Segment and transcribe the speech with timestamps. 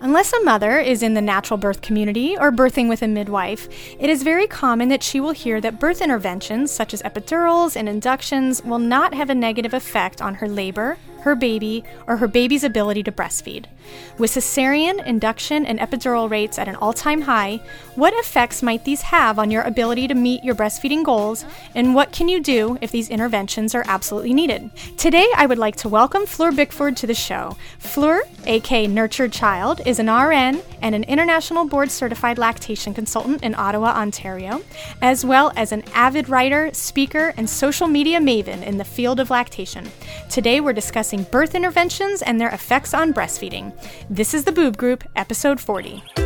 [0.00, 3.68] Unless a mother is in the natural birth community or birthing with a midwife,
[3.98, 7.88] it is very common that she will hear that birth interventions, such as epidurals and
[7.88, 12.62] inductions, will not have a negative effect on her labor, her baby, or her baby's
[12.62, 13.64] ability to breastfeed.
[14.16, 17.60] With cesarean, induction, and epidural rates at an all time high,
[17.96, 22.12] what effects might these have on your ability to meet your breastfeeding goals, and what
[22.12, 24.70] can you do if these interventions are absolutely needed?
[24.96, 27.56] Today, I would like to welcome Fleur Bickford to the show.
[27.78, 33.54] Fleur, aka Nurtured Child, is an RN and an international board certified lactation consultant in
[33.56, 34.62] Ottawa, Ontario,
[35.02, 39.30] as well as an avid writer, speaker, and social media maven in the field of
[39.30, 39.90] lactation.
[40.30, 43.72] Today, we're discussing birth interventions and their effects on breastfeeding.
[44.10, 46.25] This is the Boob Group, episode 40.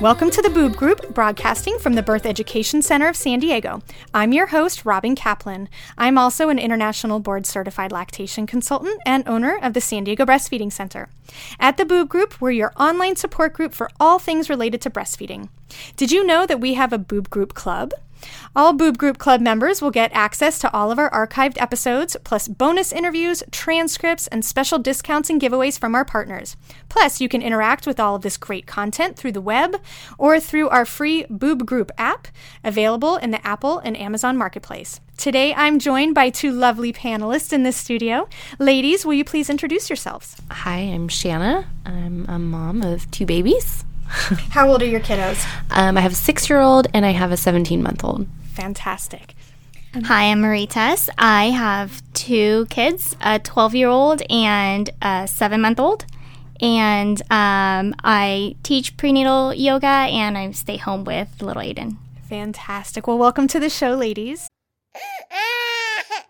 [0.00, 3.80] Welcome to the Boob Group, broadcasting from the Birth Education Center of San Diego.
[4.12, 5.68] I'm your host, Robin Kaplan.
[5.96, 10.72] I'm also an international board certified lactation consultant and owner of the San Diego Breastfeeding
[10.72, 11.08] Center.
[11.60, 15.48] At the Boob Group, we're your online support group for all things related to breastfeeding.
[15.96, 17.92] Did you know that we have a Boob Group Club?
[18.56, 22.48] All Boob Group Club members will get access to all of our archived episodes, plus
[22.48, 26.56] bonus interviews, transcripts, and special discounts and giveaways from our partners.
[26.88, 29.76] Plus, you can interact with all of this great content through the web
[30.18, 32.28] or through our free Boob Group app,
[32.62, 35.00] available in the Apple and Amazon marketplace.
[35.16, 38.28] Today, I'm joined by two lovely panelists in this studio.
[38.58, 40.36] Ladies, will you please introduce yourselves?
[40.50, 41.66] Hi, I'm Shanna.
[41.86, 43.84] I'm a mom of two babies.
[44.06, 45.44] How old are your kiddos?
[45.70, 48.26] Um, I have a six year old and I have a 17 month old.
[48.52, 49.34] Fantastic.
[50.04, 51.08] Hi, I'm Marie Tess.
[51.18, 56.04] I have two kids, a 12 year old and a seven month old.
[56.60, 61.96] And um, I teach prenatal yoga and I stay home with little Aiden.
[62.28, 63.06] Fantastic.
[63.06, 64.48] Well, welcome to the show, ladies.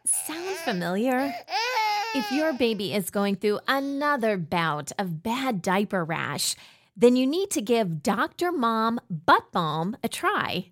[0.05, 1.35] Sound familiar?
[2.15, 6.55] If your baby is going through another bout of bad diaper rash,
[6.97, 8.53] then you need to give Dr.
[8.53, 10.71] Mom Butt Balm a try.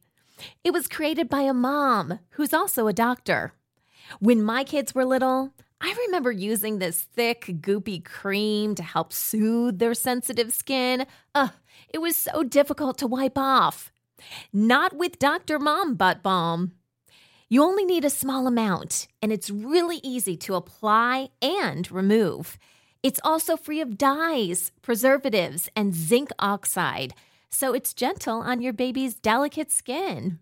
[0.65, 3.55] It was created by a mom who's also a doctor.
[4.19, 9.79] When my kids were little, I remember using this thick, goopy cream to help soothe
[9.79, 11.07] their sensitive skin.
[11.35, 11.51] Ugh,
[11.89, 13.93] it was so difficult to wipe off.
[14.53, 15.59] Not with Dr.
[15.59, 16.73] Mom Butt Balm.
[17.49, 22.59] You only need a small amount, and it's really easy to apply and remove.
[23.03, 27.15] It's also free of dyes, preservatives, and zinc oxide,
[27.51, 30.39] so it's gentle on your baby's delicate skin.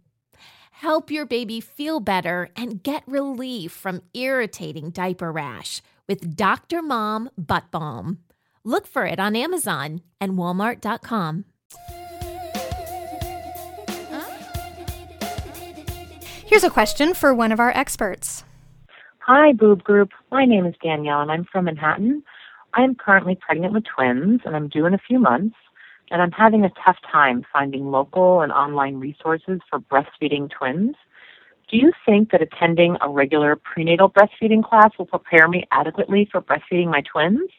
[0.73, 6.83] Help your baby feel better and get relief from irritating diaper rash with Dr.
[6.83, 8.19] Mom Butt Balm.
[8.63, 11.47] Look for it on Amazon and Walmart.com.
[16.45, 18.45] Here's a question for one of our experts.
[19.21, 20.11] Hi, Boob Group.
[20.31, 22.23] My name is Danielle, and I'm from Manhattan.
[22.75, 25.57] I am currently pregnant with twins, and I'm due in a few months,
[26.11, 30.95] and I'm having a tough time finding local and online resources for breastfeeding twins.
[31.71, 36.41] Do you think that attending a regular prenatal breastfeeding class will prepare me adequately for
[36.41, 37.51] breastfeeding my twins?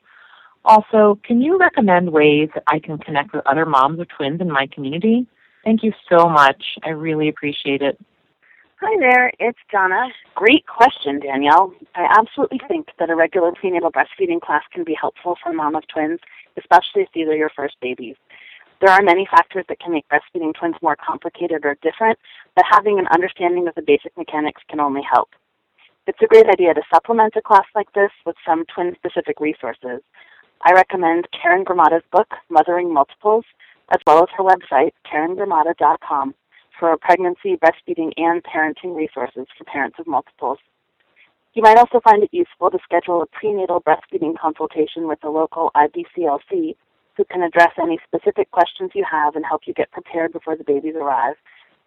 [0.64, 4.52] Also, can you recommend ways that I can connect with other moms of twins in
[4.52, 5.28] my community?
[5.64, 6.64] Thank you so much.
[6.84, 7.98] I really appreciate it.
[8.84, 10.08] Hi there, it's Donna.
[10.34, 11.72] Great question, Danielle.
[11.94, 15.76] I absolutely think that a regular prenatal breastfeeding class can be helpful for a mom
[15.76, 16.20] of twins,
[16.58, 18.16] especially if these are your first babies.
[18.80, 22.18] There are many factors that can make breastfeeding twins more complicated or different,
[22.56, 25.30] but having an understanding of the basic mechanics can only help.
[26.08, 30.02] It's a great idea to supplement a class like this with some twin specific resources.
[30.66, 33.46] I recommend Karen Gromada's book, Mothering Multiples,
[33.94, 36.34] as well as her website, karengromada.com,
[36.82, 40.58] for pregnancy, breastfeeding, and parenting resources for parents of multiples.
[41.54, 45.70] You might also find it useful to schedule a prenatal breastfeeding consultation with a local
[45.76, 46.76] IBCLC
[47.16, 50.64] who can address any specific questions you have and help you get prepared before the
[50.64, 51.36] babies arrive,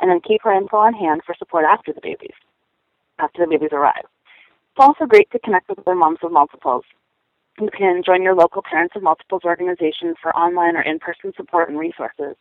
[0.01, 2.37] and then keep her info on hand for support after the babies,
[3.19, 4.05] after the babies arrive.
[4.05, 6.85] It's also great to connect with other moms of multiples.
[7.61, 11.81] You can join your local Parents of Multiples organization for online or in-person support and
[11.81, 12.37] resources.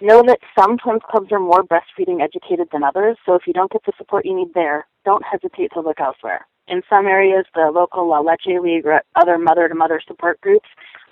[0.00, 3.70] Know that some twins clubs are more breastfeeding educated than others, so if you don't
[3.70, 6.46] get the support you need there, don't hesitate to look elsewhere.
[6.66, 10.68] In some areas, the local La Leche League or other mother-to-mother support groups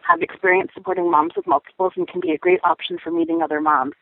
[0.08, 3.61] have experience supporting moms with multiples and can be a great option for meeting other
[3.61, 3.94] moms.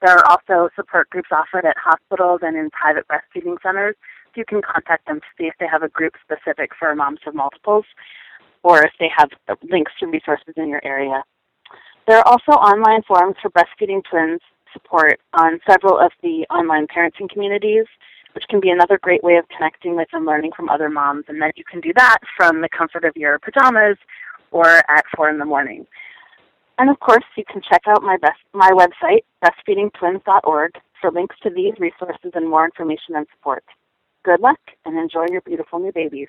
[0.00, 3.96] There are also support groups offered at hospitals and in private breastfeeding centers.
[4.34, 7.34] You can contact them to see if they have a group specific for moms with
[7.34, 7.84] multiples
[8.62, 9.28] or if they have
[9.70, 11.22] links to resources in your area.
[12.06, 14.40] There are also online forums for breastfeeding twins
[14.72, 17.84] support on several of the online parenting communities,
[18.34, 21.24] which can be another great way of connecting with and learning from other moms.
[21.28, 23.98] And then you can do that from the comfort of your pajamas
[24.50, 25.86] or at 4 in the morning.
[26.78, 31.50] And of course, you can check out my, best, my website, breastfeedingtwins.org, for links to
[31.50, 33.64] these resources and more information and support.
[34.24, 36.28] Good luck and enjoy your beautiful new babies.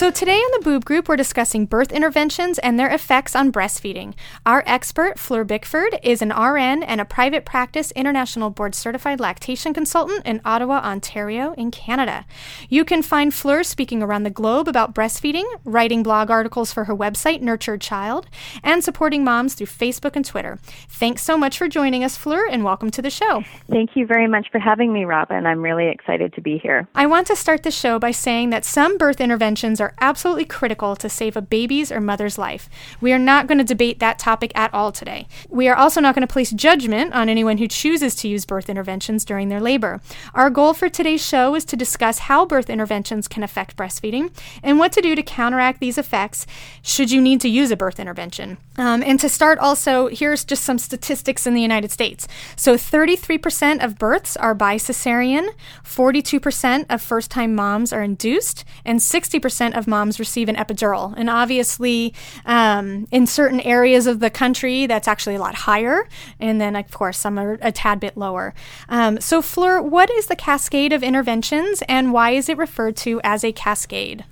[0.00, 4.14] So, today on the Boob Group, we're discussing birth interventions and their effects on breastfeeding.
[4.46, 9.74] Our expert, Fleur Bickford, is an RN and a private practice international board certified lactation
[9.74, 12.24] consultant in Ottawa, Ontario, in Canada.
[12.70, 16.96] You can find Fleur speaking around the globe about breastfeeding, writing blog articles for her
[16.96, 18.26] website, Nurtured Child,
[18.64, 20.58] and supporting moms through Facebook and Twitter.
[20.88, 23.44] Thanks so much for joining us, Fleur, and welcome to the show.
[23.68, 25.44] Thank you very much for having me, Robin.
[25.44, 26.88] I'm really excited to be here.
[26.94, 30.96] I want to start the show by saying that some birth interventions are absolutely critical
[30.96, 32.68] to save a baby's or mother's life.
[33.00, 35.26] We are not going to debate that topic at all today.
[35.48, 38.68] We are also not going to place judgment on anyone who chooses to use birth
[38.68, 40.00] interventions during their labor.
[40.34, 44.32] Our goal for today's show is to discuss how birth interventions can affect breastfeeding
[44.62, 46.46] and what to do to counteract these effects
[46.82, 48.58] should you need to use a birth intervention.
[48.76, 52.26] Um, and to start, also, here's just some statistics in the United States.
[52.56, 55.48] So, 33% of births are by cesarean,
[55.84, 61.12] 42% of first time moms are induced, and 60% of moms receive an epidural.
[61.16, 62.14] And obviously,
[62.46, 66.08] um, in certain areas of the country, that's actually a lot higher.
[66.38, 68.54] And then, of course, some are a tad bit lower.
[68.88, 73.20] Um, so, Fleur, what is the cascade of interventions and why is it referred to
[73.24, 74.24] as a cascade?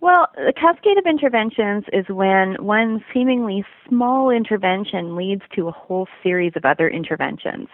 [0.00, 6.08] Well, the cascade of interventions is when one seemingly small intervention leads to a whole
[6.24, 7.68] series of other interventions.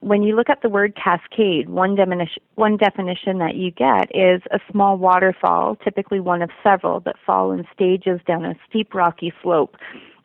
[0.00, 4.40] When you look at the word cascade, one definition, one definition that you get is
[4.50, 9.30] a small waterfall, typically one of several, that fall in stages down a steep rocky
[9.42, 9.76] slope.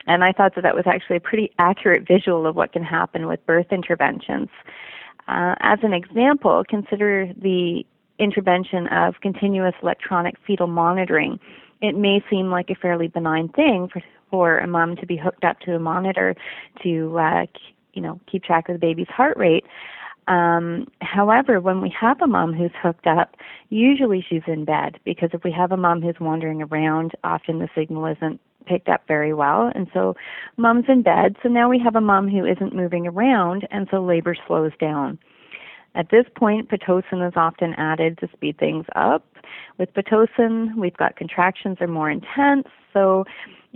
[0.06, 3.26] And I thought that that was actually a pretty accurate visual of what can happen
[3.26, 4.48] with birth interventions.
[5.28, 7.84] Uh, as an example, consider the
[8.18, 11.38] intervention of continuous electronic fetal monitoring.
[11.82, 15.44] It may seem like a fairly benign thing for, for a mom to be hooked
[15.44, 16.34] up to a monitor
[16.82, 17.46] to, uh,
[17.96, 19.64] you know, keep track of the baby's heart rate.
[20.28, 23.36] Um, however, when we have a mom who's hooked up,
[23.70, 27.68] usually she's in bed because if we have a mom who's wandering around, often the
[27.74, 29.70] signal isn't picked up very well.
[29.74, 30.14] And so
[30.56, 31.36] mom's in bed.
[31.42, 35.18] So now we have a mom who isn't moving around, and so labor slows down.
[35.94, 39.24] At this point, Pitocin is often added to speed things up.
[39.78, 43.24] With Pitocin, we've got contractions are more intense, so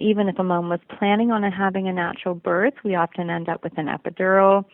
[0.01, 3.63] even if a mom was planning on having a natural birth, we often end up
[3.63, 4.65] with an epidural.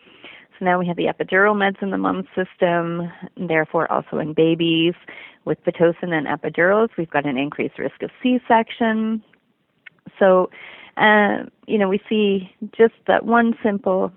[0.57, 4.33] So now we have the epidural meds in the mom's system, and therefore also in
[4.33, 4.93] babies.
[5.45, 9.23] With Pitocin and epidurals, we've got an increased risk of C-section.
[10.19, 10.49] So,
[10.97, 14.11] uh, you know, we see just that one simple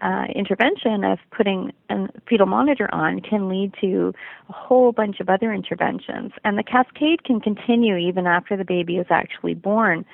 [0.00, 4.12] uh, intervention of putting a fetal monitor on can lead to
[4.48, 6.32] a whole bunch of other interventions.
[6.44, 10.04] And the cascade can continue even after the baby is actually born.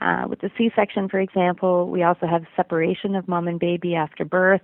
[0.00, 3.94] Uh, with the C section, for example, we also have separation of mom and baby
[3.94, 4.62] after birth.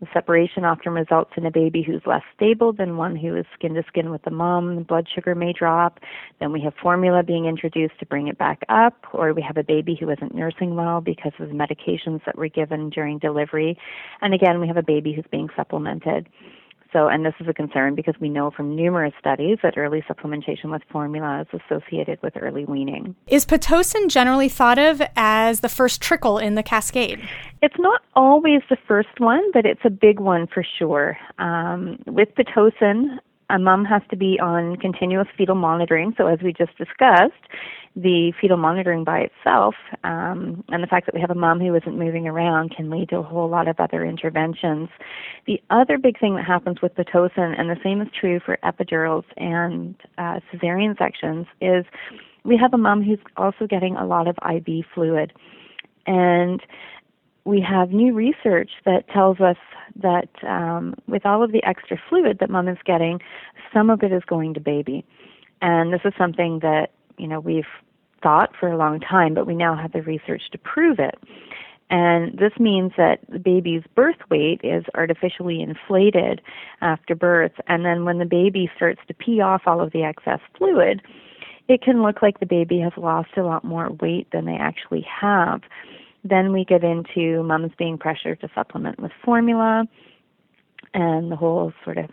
[0.00, 3.72] The separation often results in a baby who's less stable than one who is skin
[3.74, 4.76] to skin with the mom.
[4.76, 6.00] The blood sugar may drop.
[6.38, 9.62] Then we have formula being introduced to bring it back up, or we have a
[9.62, 13.78] baby who isn't nursing well because of the medications that were given during delivery.
[14.20, 16.28] And again, we have a baby who's being supplemented.
[16.92, 20.70] So, and this is a concern because we know from numerous studies that early supplementation
[20.70, 23.14] with formula is associated with early weaning.
[23.26, 27.20] Is Pitocin generally thought of as the first trickle in the cascade?
[27.62, 31.16] It's not always the first one, but it's a big one for sure.
[31.38, 33.18] Um, with Pitocin,
[33.50, 36.14] a mom has to be on continuous fetal monitoring.
[36.16, 37.32] So, as we just discussed,
[37.96, 39.74] the fetal monitoring by itself
[40.04, 43.08] um, and the fact that we have a mom who isn't moving around can lead
[43.08, 44.90] to a whole lot of other interventions.
[45.46, 49.24] The other big thing that happens with Pitocin, and the same is true for epidurals
[49.38, 51.86] and uh, cesarean sections, is
[52.44, 55.32] we have a mom who's also getting a lot of IV fluid.
[56.06, 56.60] And
[57.46, 59.56] we have new research that tells us
[60.02, 63.20] that um, with all of the extra fluid that mom is getting,
[63.72, 65.04] some of it is going to baby.
[65.62, 67.64] And this is something that you know we've
[68.22, 71.18] thought for a long time, but we now have the research to prove it.
[71.88, 76.40] And this means that the baby's birth weight is artificially inflated
[76.80, 80.40] after birth, and then when the baby starts to pee off all of the excess
[80.58, 81.00] fluid,
[81.68, 85.06] it can look like the baby has lost a lot more weight than they actually
[85.08, 85.62] have.
[86.24, 89.84] Then we get into moms being pressured to supplement with formula
[90.94, 92.10] and the whole sort of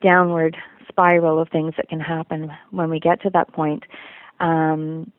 [0.00, 0.56] downward
[0.88, 3.84] spiral of things that can happen when we get to that point.
[4.40, 5.12] Um,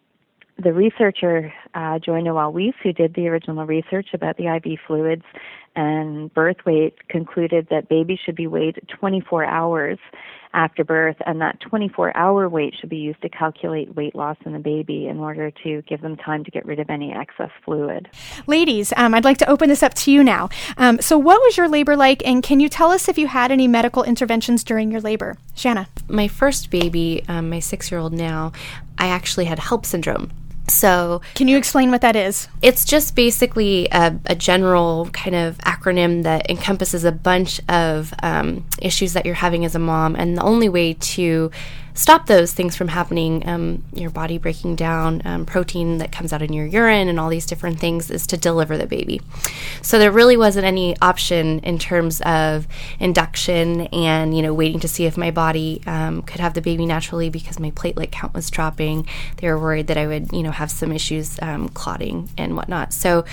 [0.61, 5.23] the researcher, uh, Joy Noel Weiss, who did the original research about the IV fluids
[5.75, 9.99] and birth weight, concluded that babies should be weighed 24 hours
[10.53, 14.53] after birth, and that 24 hour weight should be used to calculate weight loss in
[14.53, 18.09] the baby in order to give them time to get rid of any excess fluid.
[18.47, 20.49] Ladies, um, I'd like to open this up to you now.
[20.77, 23.51] Um, so, what was your labor like, and can you tell us if you had
[23.51, 25.37] any medical interventions during your labor?
[25.55, 25.87] Shanna.
[26.07, 28.51] My first baby, um, my six year old now,
[28.97, 30.31] I actually had HELLP syndrome.
[30.69, 32.47] So, can you explain what that is?
[32.61, 38.65] It's just basically a, a general kind of acronym that encompasses a bunch of um,
[38.81, 41.51] issues that you're having as a mom, and the only way to
[41.93, 46.41] stop those things from happening, um, your body breaking down um, protein that comes out
[46.41, 49.21] in your urine and all these different things, is to deliver the baby.
[49.81, 52.67] So there really wasn't any option in terms of
[52.99, 56.85] induction and you know waiting to see if my body um, could have the baby
[56.85, 59.07] naturally because my platelet count was dropping.
[59.37, 62.93] They were worried that I would you know have some issues um, clotting and whatnot.
[62.93, 63.25] So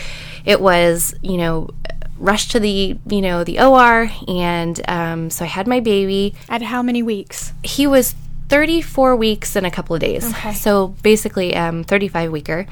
[0.44, 1.70] it was you know
[2.18, 6.34] rushed to the you know the OR and um, so I had my baby.
[6.48, 7.52] At how many weeks?
[7.62, 8.14] He was
[8.48, 10.28] 34 weeks and a couple of days.
[10.30, 10.54] Okay.
[10.54, 12.66] So basically, um, 35 weeker.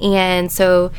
[0.00, 0.92] And so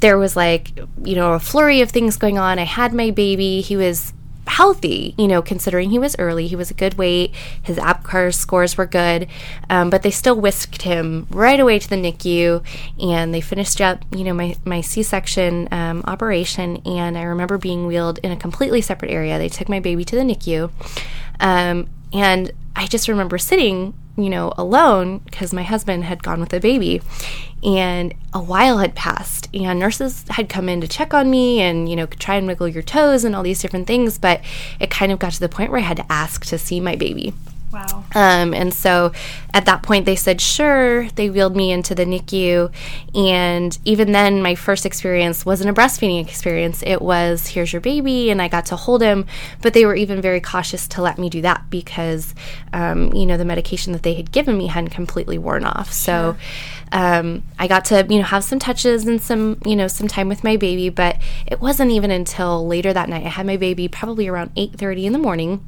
[0.00, 2.58] there was like, you know, a flurry of things going on.
[2.58, 3.60] I had my baby.
[3.60, 4.12] He was
[4.48, 6.46] healthy, you know, considering he was early.
[6.46, 7.34] He was a good weight.
[7.62, 9.28] His APGAR scores were good,
[9.68, 12.64] um, but they still whisked him right away to the NICU,
[13.00, 16.82] and they finished up, you know, my my C-section um, operation.
[16.84, 19.38] And I remember being wheeled in a completely separate area.
[19.38, 20.70] They took my baby to the NICU,
[21.40, 26.50] um, and I just remember sitting, you know, alone because my husband had gone with
[26.50, 27.02] the baby.
[27.64, 31.88] And a while had passed, and nurses had come in to check on me and,
[31.88, 34.16] you know, try and wiggle your toes and all these different things.
[34.16, 34.42] But
[34.78, 36.94] it kind of got to the point where I had to ask to see my
[36.94, 37.34] baby.
[37.78, 38.04] Wow.
[38.14, 39.12] Um, and so
[39.54, 41.08] at that point, they said, sure.
[41.10, 42.72] They wheeled me into the NICU.
[43.14, 46.82] And even then, my first experience wasn't a breastfeeding experience.
[46.84, 48.30] It was, here's your baby.
[48.30, 49.26] And I got to hold him.
[49.62, 52.34] But they were even very cautious to let me do that because,
[52.72, 55.92] um, you know, the medication that they had given me hadn't completely worn off.
[55.92, 56.36] So
[56.90, 60.28] um, I got to, you know, have some touches and some, you know, some time
[60.28, 60.88] with my baby.
[60.88, 61.16] But
[61.46, 63.24] it wasn't even until later that night.
[63.24, 65.64] I had my baby probably around 8.30 in the morning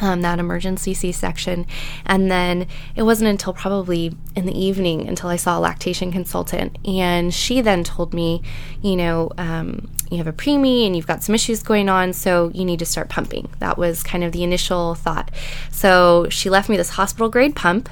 [0.00, 1.66] um, that emergency C section.
[2.04, 6.76] And then it wasn't until probably in the evening until I saw a lactation consultant.
[6.86, 8.42] And she then told me,
[8.82, 12.50] you know, um, you have a preemie and you've got some issues going on, so
[12.54, 13.48] you need to start pumping.
[13.58, 15.30] That was kind of the initial thought.
[15.70, 17.88] So she left me this hospital grade pump.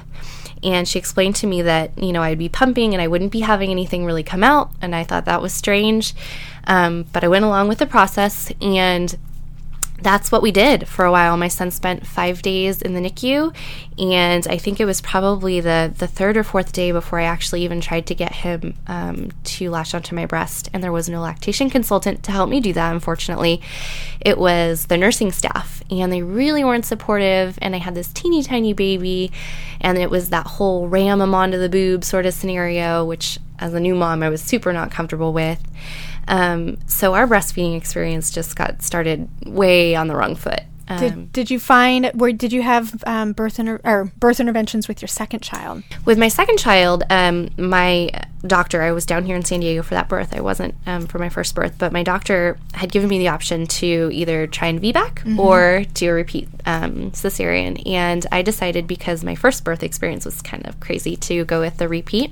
[0.63, 3.41] And she explained to me that, you know, I'd be pumping and I wouldn't be
[3.41, 4.71] having anything really come out.
[4.81, 6.15] And I thought that was strange.
[6.65, 9.15] Um, but I went along with the process and
[10.01, 11.37] that's what we did for a while.
[11.37, 13.55] My son spent five days in the NICU,
[13.97, 17.63] and I think it was probably the the third or fourth day before I actually
[17.63, 20.69] even tried to get him um, to latch onto my breast.
[20.73, 22.91] And there was no lactation consultant to help me do that.
[22.91, 23.61] Unfortunately,
[24.19, 27.57] it was the nursing staff, and they really weren't supportive.
[27.61, 29.31] And I had this teeny tiny baby,
[29.79, 33.73] and it was that whole ram him onto the boob sort of scenario, which as
[33.73, 35.61] a new mom I was super not comfortable with.
[36.27, 40.61] Um, so our breastfeeding experience just got started way on the wrong foot.
[40.87, 44.87] Um, Did, did you find where did you have um, birth inter- or birth interventions
[44.87, 45.81] with your second child?
[46.05, 48.11] with my second child, um, my
[48.45, 50.35] doctor, I was down here in San Diego for that birth.
[50.35, 53.67] I wasn't um, for my first birth, but my doctor had given me the option
[53.67, 57.81] to either try and VBAC or do a repeat um, cesarean.
[57.87, 61.77] And I decided because my first birth experience was kind of crazy to go with
[61.77, 62.31] the repeat.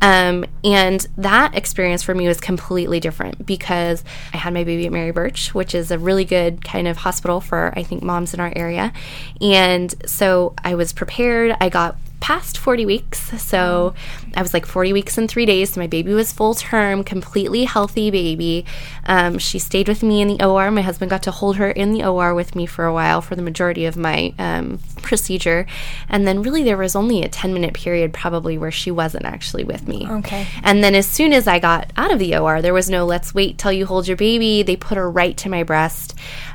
[0.00, 4.92] Um, and that experience for me was completely different because I had my baby at
[4.92, 8.40] Mary Birch, which is a really good kind of hospital for, I think, moms in
[8.40, 8.92] our area.
[9.40, 11.56] And so I was prepared.
[11.60, 13.20] I got past 40 weeks.
[13.42, 13.92] So
[14.34, 15.74] I was like 40 weeks and three days.
[15.74, 18.64] So my baby was full term, completely healthy baby.
[19.04, 20.70] Um, she stayed with me in the OR.
[20.70, 23.36] My husband got to hold her in the OR with me for a while for
[23.36, 25.66] the majority of my um, procedure.
[26.08, 29.64] And then really there was only a 10 minute period probably where she wasn't actually
[29.64, 30.08] with me.
[30.08, 30.46] Okay.
[30.62, 33.34] And then as soon as I got out of the OR, there was no let's
[33.34, 34.62] wait till you hold your baby.
[34.62, 36.14] They put her right to my breast.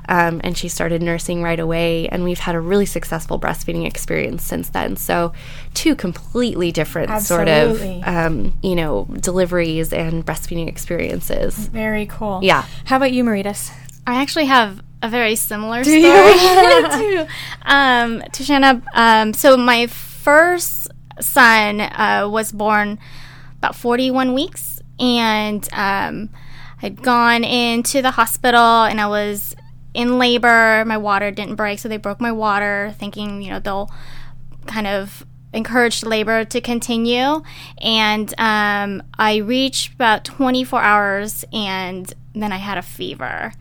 [0.10, 2.10] Um, and she started nursing right away.
[2.10, 4.98] And we've had a really successful breastfeeding experience since then.
[4.98, 5.34] So,
[5.76, 8.02] two completely different Absolutely.
[8.02, 11.56] sort of, um, you know, deliveries and breastfeeding experiences.
[11.68, 12.40] Very cool.
[12.42, 12.66] Yeah.
[12.86, 13.72] How about you, Maritas?
[14.08, 17.28] I actually have a very similar story to,
[17.62, 18.82] um, to Shanna.
[18.94, 20.90] Um, so my first
[21.22, 22.98] son uh, was born
[23.58, 26.30] about 41 weeks, and um,
[26.82, 29.56] I'd gone into the hospital, and I was
[30.00, 30.86] in labor.
[30.86, 33.92] My water didn't break, so they broke my water, thinking you know they'll
[34.66, 37.42] kind of encourage labor to continue.
[37.82, 43.52] And um, I reached about 24 hours, and then I had a fever.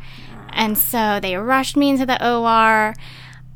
[0.51, 2.95] And so they rushed me into the OR.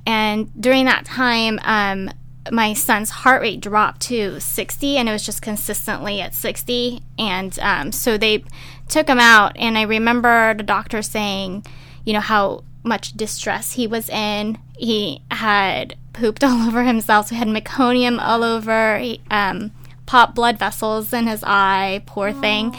[0.05, 2.11] And during that time, um,
[2.51, 7.01] my son's heart rate dropped to 60, and it was just consistently at 60.
[7.17, 8.45] And um, so they
[8.89, 9.53] took him out.
[9.57, 11.65] And I remember the doctor saying,
[12.05, 14.59] you know, how much distress he was in.
[14.77, 19.73] He had pooped all over himself, so he had meconium all over, he, um,
[20.07, 22.77] popped blood vessels in his eye, poor thing.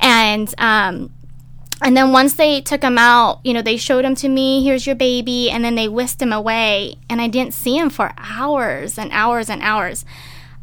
[0.00, 1.12] And um,
[1.82, 4.86] and then once they took him out, you know, they showed him to me, here's
[4.86, 8.98] your baby, and then they whisked him away, and I didn't see him for hours
[8.98, 10.04] and hours and hours.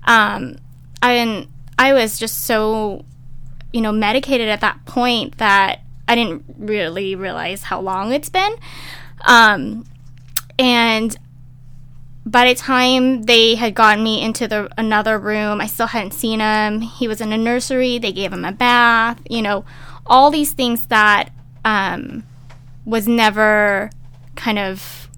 [0.05, 0.57] Um,
[1.01, 3.05] and I was just so,
[3.71, 8.53] you know, medicated at that point that I didn't really realize how long it's been.
[9.21, 9.85] Um,
[10.59, 11.17] and
[12.25, 16.41] by the time they had gotten me into the another room, I still hadn't seen
[16.41, 16.81] him.
[16.81, 17.97] He was in a nursery.
[17.97, 19.21] They gave him a bath.
[19.29, 19.63] You know,
[20.05, 21.31] all these things that
[21.63, 22.23] um,
[22.83, 23.89] was never
[24.35, 25.09] kind of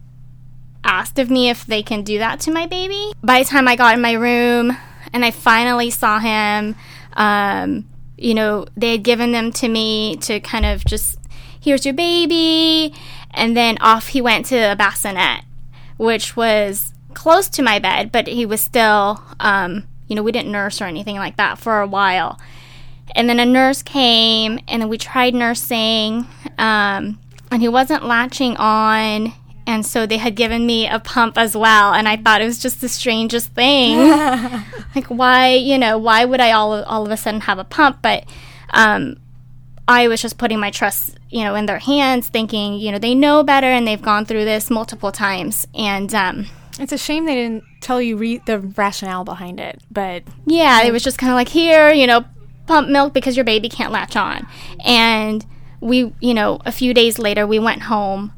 [0.83, 3.13] asked of me if they can do that to my baby.
[3.23, 4.77] By the time I got in my room
[5.11, 6.75] and I finally saw him,
[7.13, 7.89] um,
[8.23, 11.19] you know, they had given them to me to kind of just,
[11.59, 12.93] here's your baby.
[13.31, 15.43] And then off he went to a bassinet,
[15.97, 20.51] which was close to my bed, but he was still, um, you know, we didn't
[20.51, 22.39] nurse or anything like that for a while.
[23.15, 26.25] And then a nurse came, and then we tried nursing,
[26.57, 27.19] um,
[27.51, 29.33] and he wasn't latching on.
[29.65, 32.59] And so they had given me a pump as well, and I thought it was
[32.61, 33.97] just the strangest thing.
[34.95, 37.99] like, why, you know, why would I all all of a sudden have a pump?
[38.01, 38.25] But
[38.71, 39.17] um,
[39.87, 43.15] I was just putting my trust, you know, in their hands, thinking, you know, they
[43.15, 45.65] know better, and they've gone through this multiple times.
[45.73, 46.47] And um,
[46.79, 50.91] It's a shame they didn't tell you re- the rationale behind it, but yeah, it
[50.91, 52.25] was just kind of like here, you know,
[52.67, 54.47] pump milk because your baby can't latch on.
[54.85, 55.45] And
[55.81, 58.31] we, you know, a few days later, we went home.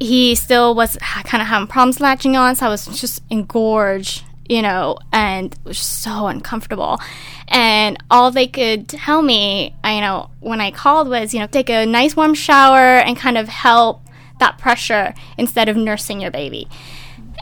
[0.00, 4.62] He still was kind of having problems latching on, so I was just engorged, you
[4.62, 7.00] know, and it was so uncomfortable.
[7.48, 11.46] And all they could tell me, I, you know, when I called was, you know,
[11.46, 14.02] take a nice warm shower and kind of help
[14.38, 16.68] that pressure instead of nursing your baby.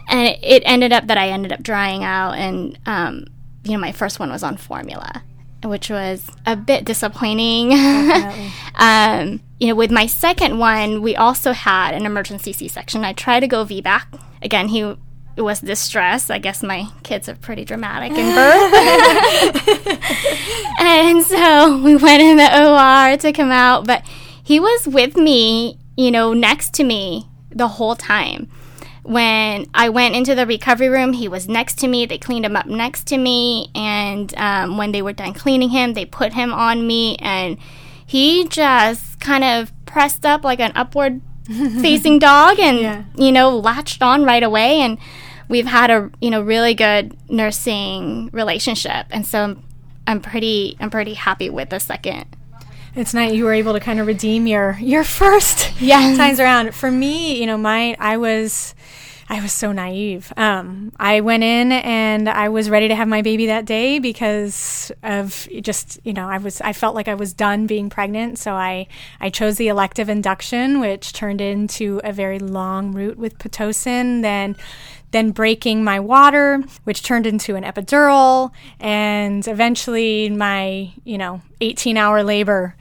[0.08, 3.26] And it, it ended up that I ended up drying out, and um,
[3.64, 5.22] you know, my first one was on formula,
[5.64, 7.72] which was a bit disappointing.
[8.76, 13.04] um, you know, with my second one, we also had an emergency C-section.
[13.04, 14.20] I tried to go VBAC.
[14.42, 14.94] Again, he
[15.36, 16.30] was distressed.
[16.30, 18.74] I guess my kids are pretty dramatic in birth.
[20.80, 24.04] and so we went in the OR to come out, but
[24.42, 28.48] he was with me, you know, next to me the whole time.
[29.02, 32.06] When I went into the recovery room, he was next to me.
[32.06, 33.70] They cleaned him up next to me.
[33.74, 37.16] And um, when they were done cleaning him, they put him on me.
[37.20, 37.56] And
[38.06, 43.04] he just kind of pressed up like an upward facing dog and, yeah.
[43.16, 44.80] you know, latched on right away.
[44.80, 44.98] And
[45.48, 49.06] we've had a, you know, really good nursing relationship.
[49.10, 49.64] And so I'm,
[50.06, 52.26] I'm pretty, I'm pretty happy with the second
[52.96, 56.16] it's nice you were able to kind of redeem your your first yes.
[56.16, 56.74] times around.
[56.74, 58.74] For me, you know, my I was
[59.28, 60.32] I was so naive.
[60.36, 64.92] Um, I went in and I was ready to have my baby that day because
[65.02, 68.52] of just you know I was I felt like I was done being pregnant, so
[68.52, 68.86] I
[69.20, 74.22] I chose the elective induction, which turned into a very long route with pitocin.
[74.22, 74.56] Then
[75.10, 81.96] then breaking my water, which turned into an epidural, and eventually my, you know, 18
[81.96, 82.76] hour labor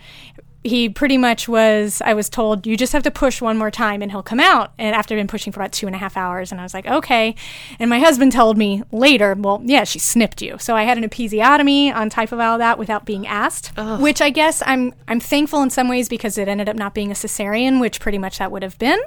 [0.66, 4.02] he pretty much was i was told you just have to push one more time
[4.02, 6.18] and he'll come out and after i've been pushing for about two and a half
[6.18, 7.36] hours and i was like okay
[7.80, 11.08] and my husband told me later well yeah she snipped you so i had an
[11.08, 14.02] episiotomy on top of all that without being asked Ugh.
[14.02, 17.12] which i guess i'm i'm thankful in some ways because it ended up not being
[17.12, 19.00] a cesarean which pretty much that would have been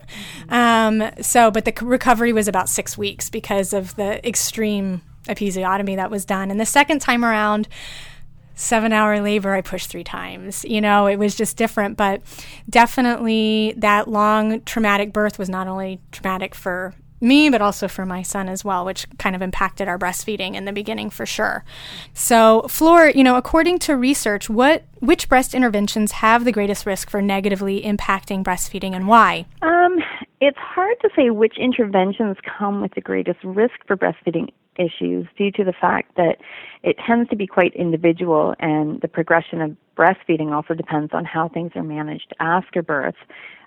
[0.48, 0.54] mm-hmm.
[0.54, 6.10] um, so but the recovery was about six weeks because of the extreme episiotomy that
[6.10, 7.68] was done and the second time around
[8.58, 10.64] seven hour labor I pushed three times.
[10.64, 11.96] You know, it was just different.
[11.96, 12.22] But
[12.68, 18.22] definitely that long traumatic birth was not only traumatic for me, but also for my
[18.22, 21.64] son as well, which kind of impacted our breastfeeding in the beginning for sure.
[22.14, 27.08] So, Fleur, you know, according to research, what which breast interventions have the greatest risk
[27.08, 29.46] for negatively impacting breastfeeding and why?
[29.62, 29.98] Um,
[30.40, 35.50] it's hard to say which interventions come with the greatest risk for breastfeeding issues due
[35.52, 36.36] to the fact that
[36.82, 41.48] it tends to be quite individual and the progression of breastfeeding also depends on how
[41.48, 43.16] things are managed after birth.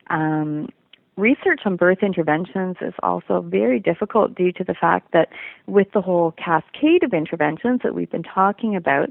[0.10, 0.70] Um,
[1.18, 5.30] research on birth interventions is also very difficult due to the fact that
[5.68, 9.10] with the whole cascade of interventions that we've been talking about,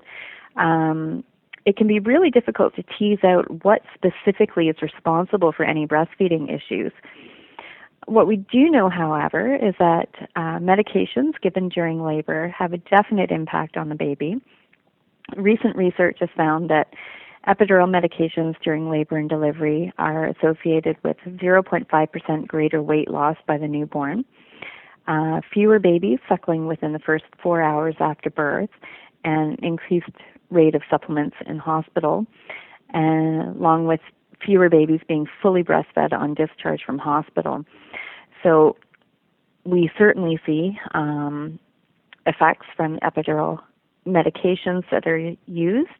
[0.57, 1.23] um,
[1.67, 6.49] it can be really difficult to tease out what specifically is responsible for any breastfeeding
[6.49, 6.93] issues.
[8.07, 13.31] What we do know, however, is that uh, medications given during labor have a definite
[13.31, 14.41] impact on the baby.
[15.37, 16.89] Recent research has found that
[17.46, 23.68] epidural medications during labor and delivery are associated with 0.5% greater weight loss by the
[23.68, 24.24] newborn,
[25.09, 28.70] uh, fewer babies suckling within the first four hours after birth,
[29.24, 30.09] and increased
[30.50, 32.26] rate of supplements in hospital,
[32.90, 34.00] and along with
[34.44, 37.64] fewer babies being fully breastfed on discharge from hospital.
[38.42, 38.76] So
[39.64, 41.59] we certainly see um,
[42.26, 43.61] effects from epidural
[44.07, 45.91] medications that are used.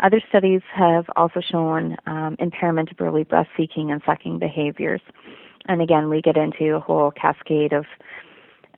[0.00, 5.00] Other studies have also shown um, impairment of early breast seeking and sucking behaviors.
[5.66, 7.84] And again, we get into a whole cascade of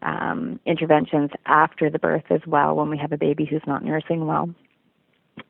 [0.03, 4.27] um, interventions after the birth as well when we have a baby who's not nursing
[4.27, 4.49] well.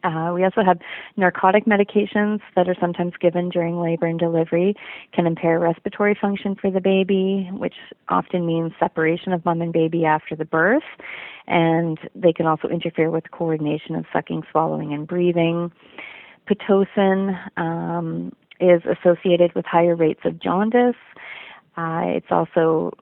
[0.04, 0.78] Uh, we also have
[1.16, 4.74] narcotic medications that are sometimes given during labor and delivery,
[5.12, 7.74] can impair respiratory function for the baby, which
[8.08, 10.82] often means separation of mom and baby after the birth,
[11.46, 15.70] and they can also interfere with coordination of sucking, swallowing, and breathing.
[16.48, 20.96] Pitocin um, is associated with higher rates of jaundice.
[21.76, 22.92] Uh, it's also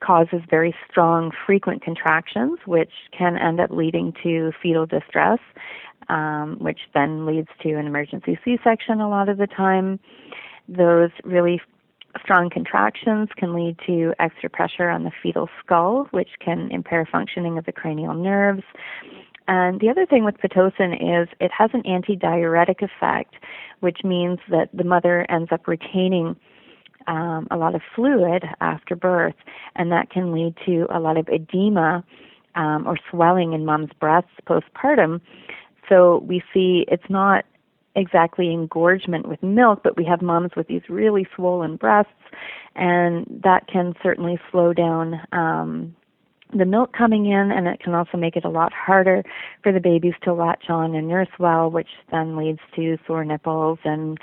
[0.00, 5.40] causes very strong, frequent contractions, which can end up leading to fetal distress
[6.08, 10.00] um, which then leads to an emergency C section a lot of the time.
[10.68, 11.60] Those really
[12.22, 17.58] strong contractions can lead to extra pressure on the fetal skull, which can impair functioning
[17.58, 18.62] of the cranial nerves.
[19.46, 23.34] And the other thing with Pitocin is it has an antidiuretic effect,
[23.80, 26.36] which means that the mother ends up retaining
[27.08, 29.34] um, a lot of fluid after birth,
[29.74, 32.04] and that can lead to a lot of edema
[32.54, 35.20] um, or swelling in mom's breasts postpartum,
[35.88, 37.44] so we see it's not
[37.96, 42.12] exactly engorgement with milk, but we have moms with these really swollen breasts,
[42.76, 45.94] and that can certainly slow down um,
[46.56, 49.22] the milk coming in, and it can also make it a lot harder
[49.62, 53.78] for the babies to latch on and nurse well, which then leads to sore nipples
[53.84, 54.18] and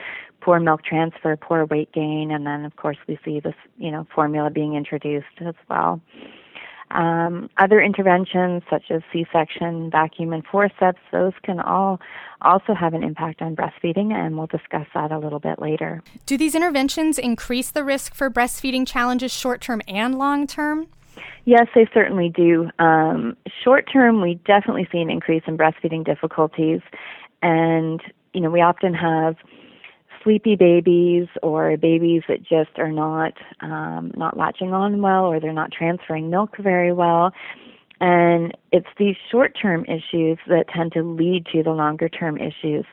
[0.45, 4.05] poor milk transfer, poor weight gain, and then of course we see this, you know,
[4.13, 5.99] formula being introduced as well.
[6.91, 11.99] Um, other interventions such as C-section, vacuum, and forceps, those can all
[12.43, 16.03] also have an impact on breastfeeding, and we'll discuss that a little bit later.
[16.27, 20.87] Do these interventions increase the risk for breastfeeding challenges short term and long term?
[21.45, 22.69] Yes, they certainly do.
[22.77, 26.81] Um, short term, we definitely see an increase in breastfeeding difficulties,
[27.41, 27.99] and
[28.33, 29.37] you know we often have
[30.25, 35.53] sleepy babies or babies that just are not um, not latching on well or they're
[35.53, 37.31] not transferring milk very well.
[38.01, 42.85] And it's these short term issues that tend to lead to the longer term issues.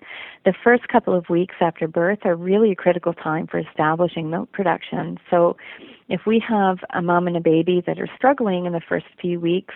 [0.44, 4.52] The first couple of weeks after birth are really a critical time for establishing milk
[4.52, 5.18] production.
[5.28, 5.56] So
[6.08, 9.40] if we have a mom and a baby that are struggling in the first few
[9.40, 9.74] weeks,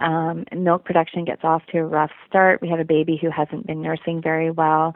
[0.00, 2.62] um, milk production gets off to a rough start.
[2.62, 4.94] We have a baby who hasn't been nursing very well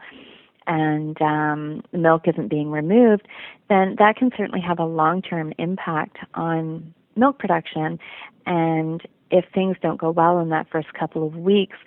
[0.67, 3.27] and um, milk isn't being removed,
[3.69, 7.99] then that can certainly have a long term impact on milk production.
[8.45, 11.77] And if things don't go well in that first couple of weeks,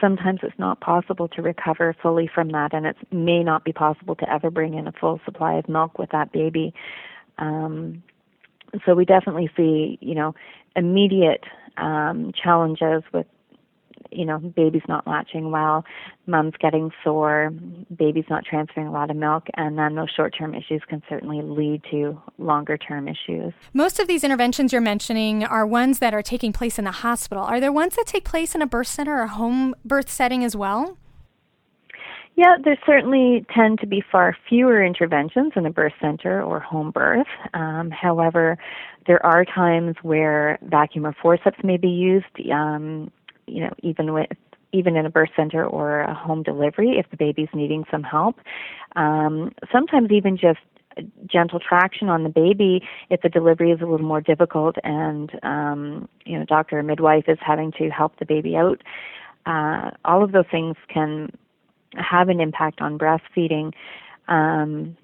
[0.00, 4.14] sometimes it's not possible to recover fully from that, and it may not be possible
[4.16, 6.72] to ever bring in a full supply of milk with that baby.
[7.38, 8.02] Um,
[8.84, 10.34] so we definitely see, you know,
[10.76, 11.44] immediate
[11.76, 13.26] um, challenges with
[14.12, 15.84] you know, baby's not latching well,
[16.26, 17.50] mom's getting sore,
[17.96, 21.42] baby's not transferring a lot of milk, and then those short term issues can certainly
[21.42, 23.52] lead to longer term issues.
[23.72, 27.44] Most of these interventions you're mentioning are ones that are taking place in the hospital.
[27.44, 30.56] Are there ones that take place in a birth center or home birth setting as
[30.56, 30.96] well?
[32.36, 36.90] Yeah, there certainly tend to be far fewer interventions in a birth center or home
[36.90, 37.26] birth.
[37.52, 38.56] Um, however,
[39.06, 42.24] there are times where vacuum or forceps may be used.
[42.50, 43.10] Um,
[43.50, 44.28] you know, even with
[44.72, 48.36] even in a birth center or a home delivery if the baby's needing some help.
[48.96, 50.60] Um, sometimes even just
[51.26, 56.08] gentle traction on the baby if the delivery is a little more difficult and um,
[56.24, 58.82] you know doctor or midwife is having to help the baby out.
[59.46, 61.32] Uh, all of those things can
[61.96, 63.72] have an impact on breastfeeding.
[64.28, 64.96] Um,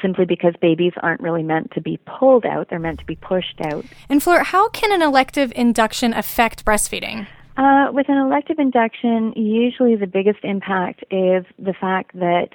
[0.00, 3.60] simply because babies aren't really meant to be pulled out, they're meant to be pushed
[3.60, 3.84] out.
[4.08, 7.26] And Fleur, how can an elective induction affect breastfeeding?
[7.60, 12.48] Uh, with an elective induction, usually the biggest impact is the fact that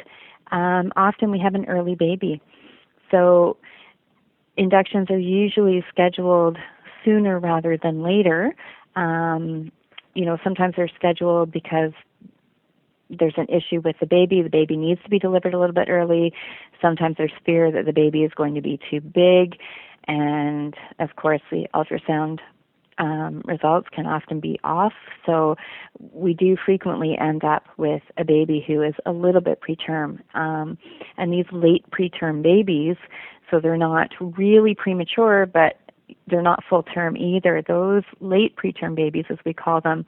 [0.52, 2.42] um, often we have an early baby.
[3.12, 3.58] So
[4.58, 6.58] inductions are usually scheduled
[7.04, 8.56] sooner rather than later.
[8.96, 9.72] Um,
[10.16, 11.92] you know, sometimes they're scheduled because
[13.12, 14.42] there's an issue with the baby.
[14.42, 16.34] The baby needs to be delivered a little bit early.
[16.82, 19.60] Sometimes there's fear that the baby is going to be too big.
[20.08, 22.40] And of course, the ultrasound
[22.98, 24.94] um, results can often be off.
[25.26, 25.56] So
[26.00, 30.20] we do frequently end up with a baby who is a little bit preterm.
[30.34, 30.78] Um,
[31.18, 32.96] and these late preterm babies,
[33.52, 35.78] so they're not really premature, but
[36.28, 37.62] they're not full term either.
[37.68, 40.06] Those late preterm babies, as we call them,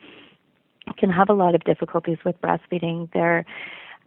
[0.97, 3.11] can have a lot of difficulties with breastfeeding.
[3.13, 3.45] Their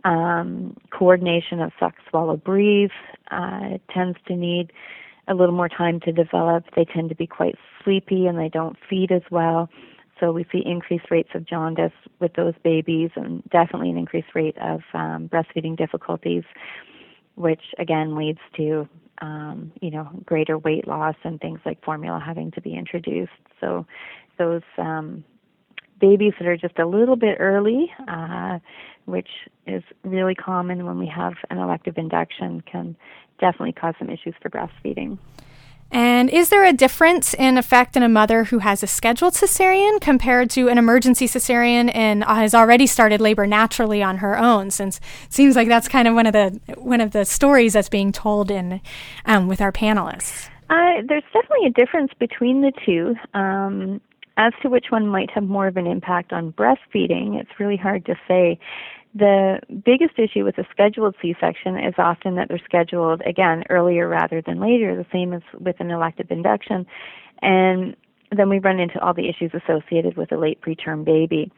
[0.04, 2.90] um, coordination of suck, swallow, breathe
[3.30, 4.72] uh, tends to need
[5.28, 6.64] a little more time to develop.
[6.74, 9.68] They tend to be quite sleepy and they don't feed as well.
[10.18, 14.56] So we see increased rates of jaundice with those babies and definitely an increased rate
[14.58, 16.44] of um, breastfeeding difficulties,
[17.36, 18.86] which again leads to
[19.22, 23.32] um, you know greater weight loss and things like formula having to be introduced.
[23.60, 23.86] So
[24.38, 25.24] those um,
[26.00, 28.58] babies that are just a little bit early, uh,
[29.10, 29.28] which
[29.66, 32.96] is really common when we have an elective induction, can
[33.38, 35.18] definitely cause some issues for breastfeeding.
[35.92, 40.00] And is there a difference in effect in a mother who has a scheduled cesarean
[40.00, 44.70] compared to an emergency cesarean and has already started labor naturally on her own?
[44.70, 47.88] Since it seems like that's kind of one of the one of the stories that's
[47.88, 48.80] being told in
[49.26, 50.48] um, with our panelists.
[50.68, 53.16] Uh, there's definitely a difference between the two.
[53.34, 54.00] Um,
[54.36, 58.06] as to which one might have more of an impact on breastfeeding, it's really hard
[58.06, 58.58] to say.
[59.14, 64.08] The biggest issue with a scheduled C section is often that they're scheduled, again, earlier
[64.08, 66.86] rather than later, the same as with an elective induction.
[67.42, 67.96] And
[68.30, 71.50] then we run into all the issues associated with a late preterm baby.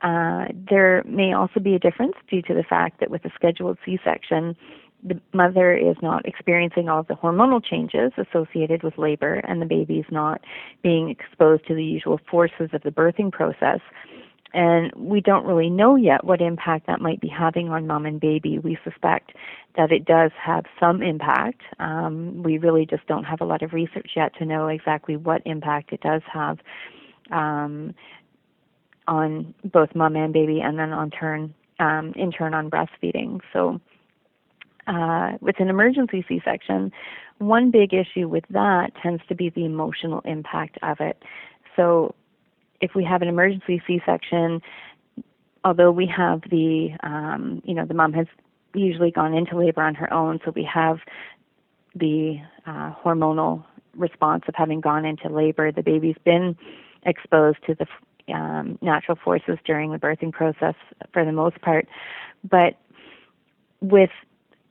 [0.00, 3.78] Uh, there may also be a difference due to the fact that with a scheduled
[3.84, 4.56] C section,
[5.04, 9.66] the mother is not experiencing all of the hormonal changes associated with labor, and the
[9.66, 10.40] baby is not
[10.82, 13.80] being exposed to the usual forces of the birthing process.
[14.54, 18.18] And we don't really know yet what impact that might be having on mom and
[18.18, 18.58] baby.
[18.58, 19.32] We suspect
[19.76, 21.60] that it does have some impact.
[21.78, 25.42] Um, we really just don't have a lot of research yet to know exactly what
[25.44, 26.58] impact it does have
[27.30, 27.94] um,
[29.06, 33.40] on both mom and baby, and then on turn, um, in turn, on breastfeeding.
[33.52, 33.80] So,
[34.86, 36.90] uh, with an emergency C-section,
[37.38, 41.22] one big issue with that tends to be the emotional impact of it.
[41.76, 42.14] So
[42.80, 44.62] if we have an emergency C-section,
[45.64, 48.26] although we have the, um, you know, the mom has
[48.74, 50.98] usually gone into labor on her own, so we have
[51.94, 53.64] the uh, hormonal
[53.94, 55.72] response of having gone into labor.
[55.72, 56.56] The baby's been
[57.04, 57.86] exposed to the
[58.32, 60.74] um, natural forces during the birthing process
[61.12, 61.88] for the most part,
[62.48, 62.76] but
[63.80, 64.10] with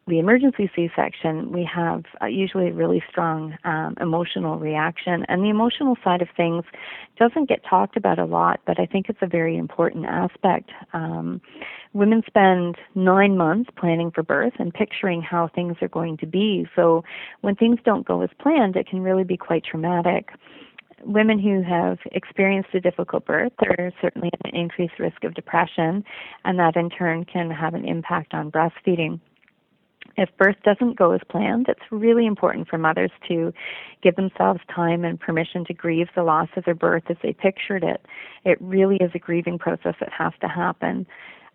[0.08, 5.50] the emergency C-section, we have uh, usually a really strong um, emotional reaction, and the
[5.50, 6.64] emotional side of things
[7.18, 10.72] doesn't get talked about a lot, but I think it's a very important aspect.
[10.94, 11.42] Um,
[11.94, 16.68] women spend nine months planning for birth and picturing how things are going to be.
[16.76, 17.04] So
[17.42, 20.30] when things don't go as planned, it can really be quite traumatic
[21.04, 26.04] women who have experienced a difficult birth are certainly at an increased risk of depression,
[26.44, 29.20] and that in turn can have an impact on breastfeeding
[30.18, 33.54] if birth doesn't go as planned, it's really important for mothers to
[34.02, 37.84] give themselves time and permission to grieve the loss of their birth as they pictured
[37.84, 38.04] it.
[38.44, 41.06] It really is a grieving process that has to happen.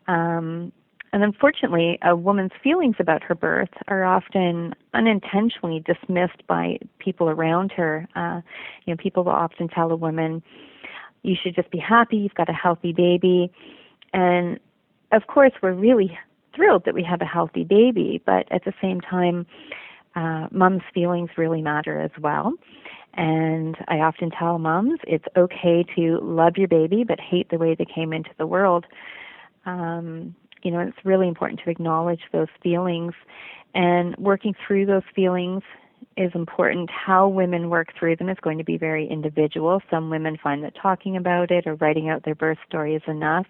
[0.07, 0.73] Um,
[1.13, 7.73] and unfortunately, a woman's feelings about her birth are often unintentionally dismissed by people around
[7.73, 8.09] her.
[8.15, 8.41] Uh,
[8.87, 10.43] you know, people will often tell a woman,
[11.23, 12.17] "You should just be happy.
[12.17, 13.53] You've got a healthy baby,"
[14.15, 14.59] and
[15.11, 16.19] of course, we're really
[16.55, 19.47] thrilled that we have a healthy baby, but at the same time,
[20.15, 22.53] uh, mom's feelings really matter as well.
[23.15, 27.75] And I often tell moms it's okay to love your baby but hate the way
[27.75, 28.87] they came into the world.
[29.67, 33.13] Um, you know, it's really important to acknowledge those feelings
[33.75, 35.63] and working through those feelings
[36.17, 36.91] is important.
[36.91, 39.81] How women work through them is going to be very individual.
[39.91, 43.47] Some women find that talking about it or writing out their birth story is enough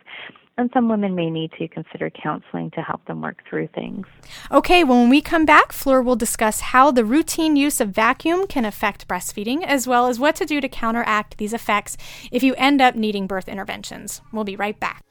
[0.59, 4.07] and some women may need to consider counseling to help them work through things.
[4.51, 8.47] Okay, well, when we come back, Fleur will discuss how the routine use of vacuum
[8.47, 11.97] can affect breastfeeding, as well as what to do to counteract these effects
[12.31, 14.21] if you end up needing birth interventions.
[14.33, 15.05] We'll be right back.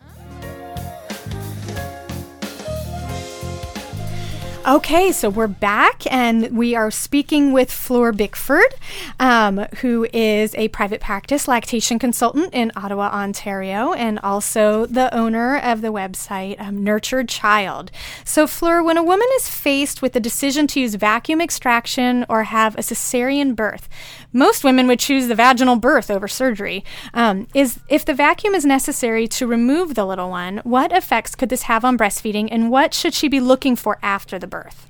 [4.63, 8.75] Okay, so we're back and we are speaking with Fleur Bickford,
[9.19, 15.57] um, who is a private practice lactation consultant in Ottawa, Ontario, and also the owner
[15.57, 17.89] of the website um, Nurtured Child.
[18.23, 22.43] So, Fleur, when a woman is faced with the decision to use vacuum extraction or
[22.43, 23.89] have a cesarean birth,
[24.33, 26.83] most women would choose the vaginal birth over surgery.
[27.13, 31.49] Um, is if the vacuum is necessary to remove the little one, what effects could
[31.49, 34.87] this have on breastfeeding, and what should she be looking for after the birth?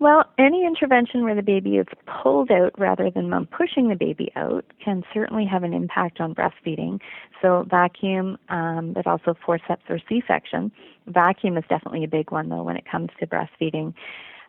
[0.00, 1.86] Well, any intervention where the baby is
[2.22, 6.34] pulled out rather than mom pushing the baby out can certainly have an impact on
[6.34, 7.00] breastfeeding.
[7.42, 10.72] So, vacuum, um, but also forceps or C section.
[11.06, 13.92] Vacuum is definitely a big one, though, when it comes to breastfeeding.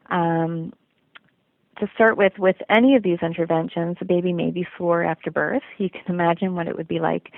[0.09, 0.71] Um,
[1.79, 5.63] to start with, with any of these interventions, the baby may be sore after birth.
[5.77, 7.31] You can imagine what it would be like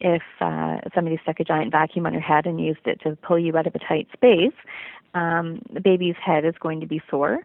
[0.00, 3.38] if uh, somebody stuck a giant vacuum on your head and used it to pull
[3.38, 4.52] you out of a tight space
[5.14, 7.40] um, the baby's head is going to be sore.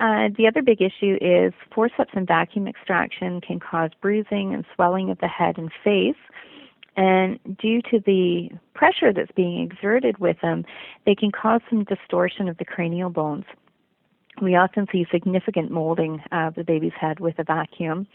[0.00, 5.10] Uh, the other big issue is forceps and vacuum extraction can cause bruising and swelling
[5.10, 6.16] of the head and face.
[6.96, 10.64] And due to the pressure that's being exerted with them,
[11.06, 13.44] they can cause some distortion of the cranial bones.
[14.40, 18.06] We often see significant molding of the baby's head with a vacuum.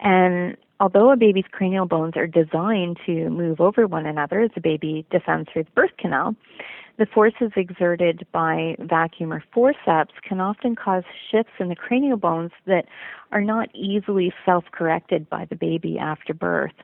[0.00, 4.60] And although a baby's cranial bones are designed to move over one another as the
[4.60, 6.34] baby descends through the birth canal,
[6.98, 12.50] the forces exerted by vacuum or forceps can often cause shifts in the cranial bones
[12.66, 12.84] that
[13.30, 16.74] are not easily self corrected by the baby after birth.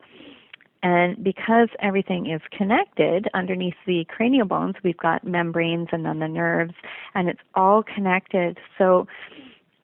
[0.82, 6.28] And because everything is connected underneath the cranial bones, we've got membranes and then the
[6.28, 6.74] nerves,
[7.14, 8.58] and it's all connected.
[8.76, 9.06] So,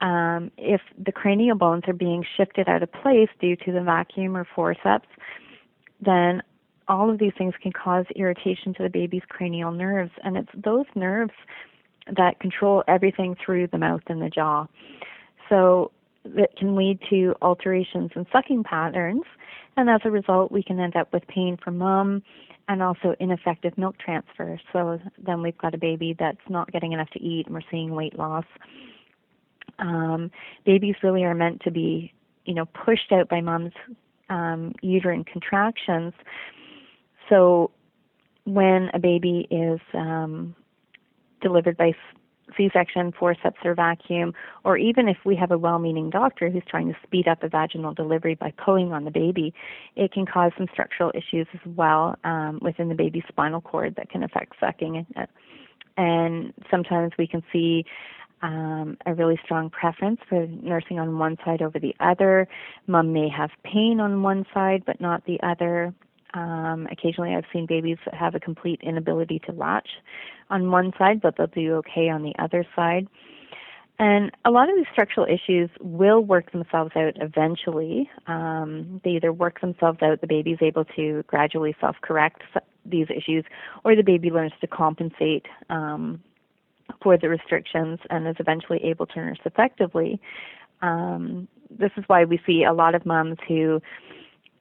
[0.00, 4.36] um, if the cranial bones are being shifted out of place due to the vacuum
[4.36, 5.08] or forceps,
[6.00, 6.42] then
[6.86, 10.86] all of these things can cause irritation to the baby's cranial nerves, and it's those
[10.94, 11.32] nerves
[12.16, 14.66] that control everything through the mouth and the jaw.
[15.48, 15.90] So
[16.24, 19.24] that can lead to alterations in sucking patterns,
[19.76, 22.22] and as a result, we can end up with pain for mom
[22.68, 24.58] and also ineffective milk transfer.
[24.72, 27.94] So then we've got a baby that's not getting enough to eat, and we're seeing
[27.94, 28.46] weight loss.
[29.78, 30.30] Um,
[30.64, 32.12] babies really are meant to be,
[32.44, 33.72] you know, pushed out by mom's
[34.30, 36.14] um, uterine contractions
[37.28, 37.70] so
[38.44, 40.54] when a baby is um,
[41.40, 41.92] delivered by
[42.56, 46.96] C-section, forceps, or vacuum, or even if we have a well-meaning doctor who's trying to
[47.02, 49.52] speed up a vaginal delivery by pulling on the baby,
[49.96, 54.10] it can cause some structural issues as well um, within the baby's spinal cord that
[54.10, 55.06] can affect sucking.
[55.96, 57.84] And sometimes we can see
[58.42, 62.46] um, a really strong preference for nursing on one side over the other.
[62.86, 65.94] Mom may have pain on one side but not the other.
[66.34, 69.88] Um, occasionally, I've seen babies that have a complete inability to latch
[70.50, 73.06] on one side, but they'll do okay on the other side.
[73.98, 78.10] And a lot of these structural issues will work themselves out eventually.
[78.26, 82.42] Um, they either work themselves out, the baby's able to gradually self correct
[82.84, 83.44] these issues,
[83.84, 86.20] or the baby learns to compensate um,
[87.02, 90.20] for the restrictions and is eventually able to nurse effectively.
[90.82, 93.80] Um, this is why we see a lot of moms who,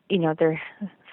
[0.10, 0.62] you know, they're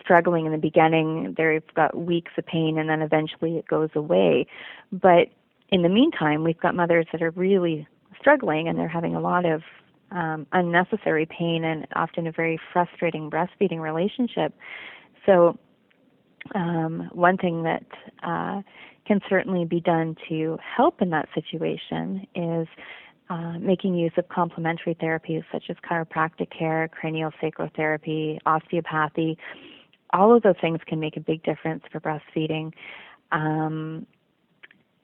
[0.00, 4.46] struggling in the beginning, they've got weeks of pain, and then eventually it goes away.
[4.92, 5.28] But
[5.70, 7.86] in the meantime, we've got mothers that are really
[8.18, 9.62] struggling and they're having a lot of
[10.10, 14.54] um, unnecessary pain and often a very frustrating breastfeeding relationship.
[15.26, 15.58] So,
[16.54, 17.84] um, one thing that
[18.22, 18.62] uh,
[19.06, 22.66] can certainly be done to help in that situation is
[23.28, 29.36] uh, making use of complementary therapies such as chiropractic care, cranial sacral therapy, osteopathy.
[30.12, 32.72] All of those things can make a big difference for breastfeeding.
[33.32, 34.06] Um,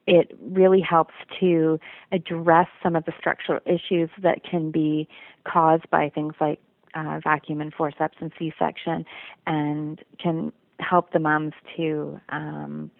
[0.06, 1.80] it really helps to
[2.12, 5.08] address some of the structural issues that can be
[5.44, 6.60] caused by things like
[6.94, 9.04] uh, vacuum and forceps and C-section,
[9.46, 12.90] and can help the moms to um,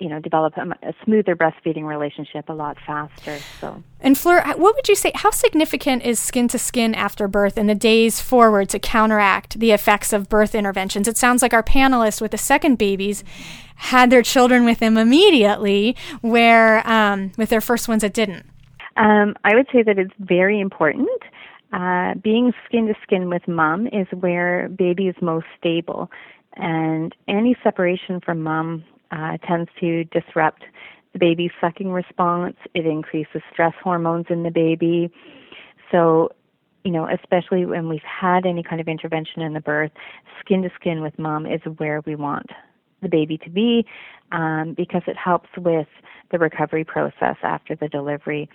[0.00, 3.82] you know develop a, a, smoother breastfeeding relationship a lot faster so.
[4.00, 7.66] And fleur what would you say how significant is skin to skin after birth in
[7.66, 11.06] the days forward to counteract the effects of birth interventions?
[11.06, 13.22] It sounds like our panelists with the second babies
[13.76, 18.46] had their children with them immediately where um, with their first ones it didn't.
[18.96, 21.08] Um, i would say that it's very important.
[21.72, 26.10] Uh, being skin to skin with mom is where baby is most stable.
[26.56, 30.62] And any separation from mom uh, tends to disrupt
[31.12, 32.56] the baby's sucking response.
[32.74, 35.10] It increases stress hormones in the baby.
[35.90, 36.30] So,
[36.84, 39.90] you know, especially when we've had any kind of intervention in the birth,
[40.40, 42.46] skin to skin with mom is where we want
[43.02, 43.84] the baby to be
[44.32, 45.88] um, because it helps with
[46.30, 48.48] the recovery process after the delivery.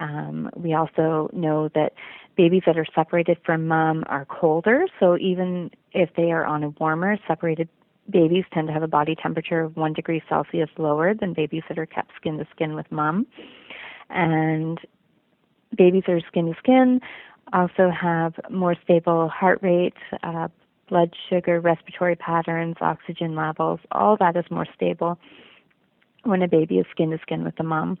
[0.00, 1.92] Um, we also know that
[2.36, 6.70] babies that are separated from mom are colder, so even if they are on a
[6.70, 7.68] warmer, separated
[8.10, 11.78] babies tend to have a body temperature of one degree Celsius lower than babies that
[11.78, 13.26] are kept skin to skin with mom.
[14.10, 14.78] And
[15.76, 17.00] babies that are skin to skin
[17.52, 20.48] also have more stable heart rate, uh,
[20.88, 23.80] blood sugar, respiratory patterns, oxygen levels.
[23.92, 25.18] All that is more stable
[26.24, 27.98] when a baby is skin to skin with the mom.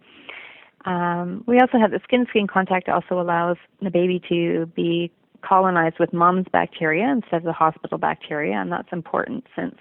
[0.84, 5.10] Um, we also have the skin to skin contact also allows the baby to be
[5.42, 9.74] colonized with mom's bacteria instead of the hospital bacteria, and that's important since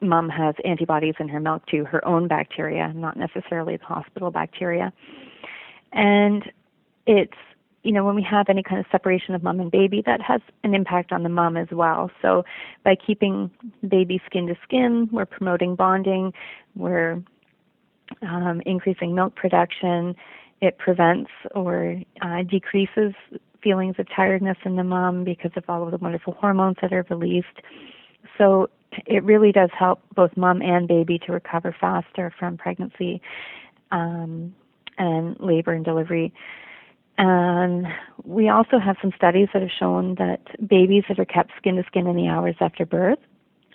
[0.00, 4.92] mom has antibodies in her milk to her own bacteria, not necessarily the hospital bacteria.
[5.92, 6.50] And
[7.06, 7.36] it's,
[7.82, 10.40] you know, when we have any kind of separation of mom and baby, that has
[10.64, 12.10] an impact on the mom as well.
[12.20, 12.44] So
[12.84, 13.50] by keeping
[13.86, 16.32] baby skin to skin, we're promoting bonding,
[16.74, 17.22] we're
[18.22, 20.14] um, increasing milk production.
[20.60, 23.14] It prevents or uh, decreases
[23.62, 27.06] feelings of tiredness in the mom because of all of the wonderful hormones that are
[27.10, 27.46] released.
[28.38, 28.68] So
[29.06, 33.20] it really does help both mom and baby to recover faster from pregnancy
[33.90, 34.54] um,
[34.98, 36.32] and labor and delivery.
[37.18, 37.86] And
[38.24, 41.84] we also have some studies that have shown that babies that are kept skin to
[41.86, 43.18] skin in the hours after birth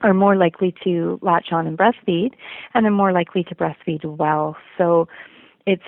[0.01, 2.31] are more likely to latch on and breastfeed,
[2.73, 4.55] and they're more likely to breastfeed well.
[4.77, 5.07] So
[5.65, 5.83] it's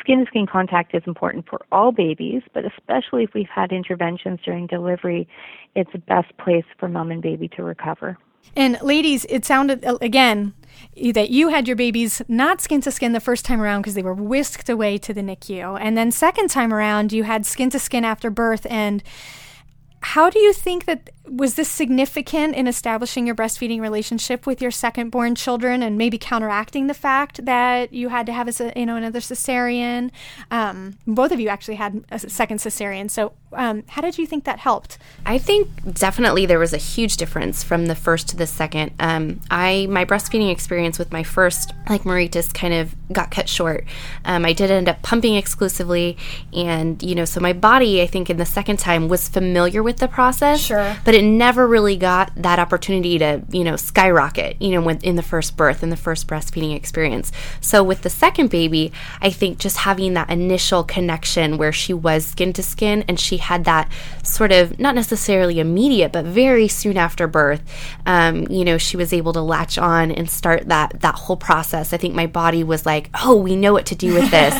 [0.00, 4.40] skin to skin contact is important for all babies, but especially if we've had interventions
[4.44, 5.28] during delivery,
[5.76, 8.18] it's the best place for mom and baby to recover.
[8.56, 10.54] And ladies, it sounded uh, again
[11.14, 14.02] that you had your babies not skin to skin the first time around because they
[14.02, 15.78] were whisked away to the NICU.
[15.80, 19.02] And then second time around, you had skin to skin after birth and
[20.02, 24.70] how do you think that was this significant in establishing your breastfeeding relationship with your
[24.70, 28.86] second born children and maybe counteracting the fact that you had to have a you
[28.86, 30.10] know another cesarean?
[30.50, 34.44] Um, both of you actually had a second cesarean so um, how did you think
[34.44, 34.98] that helped?
[35.26, 38.92] I think definitely there was a huge difference from the first to the second.
[38.98, 43.84] Um, i my breastfeeding experience with my first like Maritas kind of got cut short.
[44.24, 46.16] Um, i did end up pumping exclusively
[46.52, 49.98] and you know so my body i think in the second time was familiar with
[49.98, 50.96] the process sure.
[51.04, 55.16] but it never really got that opportunity to, you know, skyrocket, you know, when, in
[55.16, 57.32] the first birth, in the first breastfeeding experience.
[57.60, 62.26] So with the second baby, I think just having that initial connection where she was
[62.26, 63.90] skin to skin and she had that
[64.22, 67.62] sort of not necessarily immediate, but very soon after birth,
[68.06, 71.92] um, you know, she was able to latch on and start that that whole process.
[71.92, 74.54] I think my body was like, oh, we know what to do with this,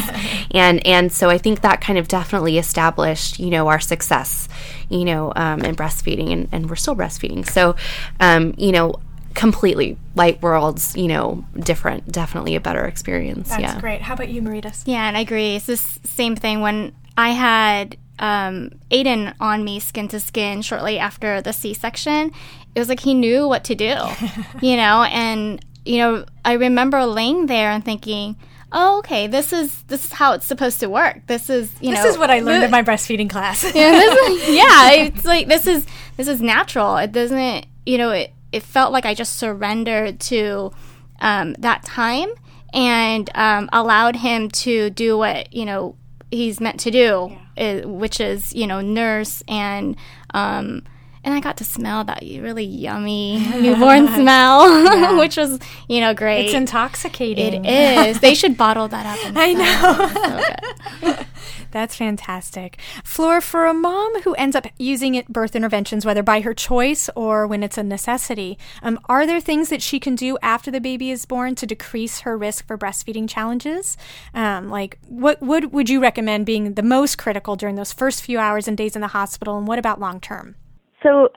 [0.50, 4.48] and and so I think that kind of definitely established, you know, our success
[4.90, 7.48] you know, um, and breastfeeding, and, and we're still breastfeeding.
[7.48, 7.76] So,
[8.18, 8.96] um, you know,
[9.34, 13.48] completely light worlds, you know, different, definitely a better experience.
[13.48, 13.80] That's yeah.
[13.80, 14.02] great.
[14.02, 14.82] How about you, Maritas?
[14.84, 15.56] Yeah, and I agree.
[15.56, 20.98] It's the same thing when I had um, Aiden on me skin to skin shortly
[20.98, 22.32] after the C section.
[22.74, 23.96] It was like he knew what to do,
[24.62, 28.36] you know, and, you know, I remember laying there and thinking,
[28.72, 31.26] oh, okay, this is this is how it's supposed to work.
[31.26, 33.64] This is you this know This is what I learned in my breastfeeding class.
[33.74, 36.96] yeah, this is, yeah, it's like this is this is natural.
[36.96, 40.72] It doesn't, you know, it it felt like I just surrendered to
[41.20, 42.30] um, that time
[42.72, 45.96] and um, allowed him to do what you know
[46.30, 47.84] he's meant to do, yeah.
[47.84, 49.96] which is you know nurse and
[50.34, 50.82] um,
[51.22, 55.16] and I got to smell that really yummy newborn smell, yeah.
[55.18, 55.58] which was
[55.88, 56.46] you know great.
[56.46, 57.64] It's intoxicating.
[57.64, 58.20] It is.
[58.20, 59.32] they should bottle that up.
[59.36, 61.14] I know.
[61.14, 61.24] So
[61.70, 62.78] That's fantastic.
[63.04, 67.08] Fleur, for a mom who ends up using it, birth interventions, whether by her choice
[67.14, 70.80] or when it's a necessity, um, are there things that she can do after the
[70.80, 73.96] baby is born to decrease her risk for breastfeeding challenges?
[74.34, 78.38] Um, like, what would would you recommend being the most critical during those first few
[78.38, 80.56] hours and days in the hospital, and what about long term?
[81.02, 81.30] So,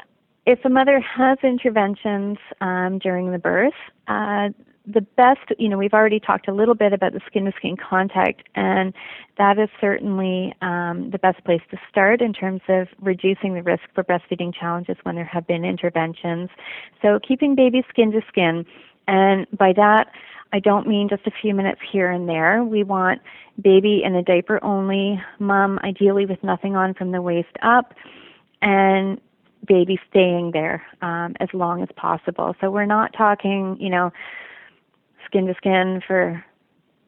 [0.46, 3.74] if a mother has interventions um, during the birth,
[4.08, 4.50] uh,
[4.86, 7.78] the best, you know, we've already talked a little bit about the skin to skin
[7.78, 8.94] contact, and
[9.38, 13.84] that is certainly um, the best place to start in terms of reducing the risk
[13.96, 16.50] for breastfeeding challenges when there have been interventions.
[17.02, 18.66] So, keeping baby skin to skin,
[19.08, 20.12] and by that,
[20.52, 22.64] I don't mean just a few minutes here and there.
[22.64, 23.22] We want
[23.62, 27.94] baby in a diaper only, mom ideally with nothing on from the waist up,
[28.62, 29.22] and
[29.66, 32.56] baby staying there um, as long as possible.
[32.60, 34.12] So we're not talking, you know,
[35.26, 36.44] skin to skin for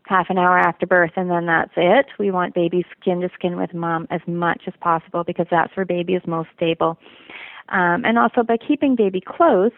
[0.04, 2.08] half an hour after birth and then that's it.
[2.20, 5.86] We want baby skin to skin with mom as much as possible because that's where
[5.86, 6.98] baby is most stable.
[7.70, 9.72] Um, and also by keeping baby close,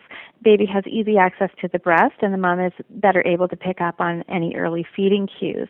[0.43, 3.79] baby has easy access to the breast and the mom is better able to pick
[3.79, 5.69] up on any early feeding cues.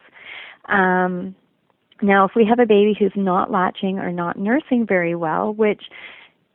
[0.65, 1.35] Um,
[2.01, 5.83] now, if we have a baby who's not latching or not nursing very well, which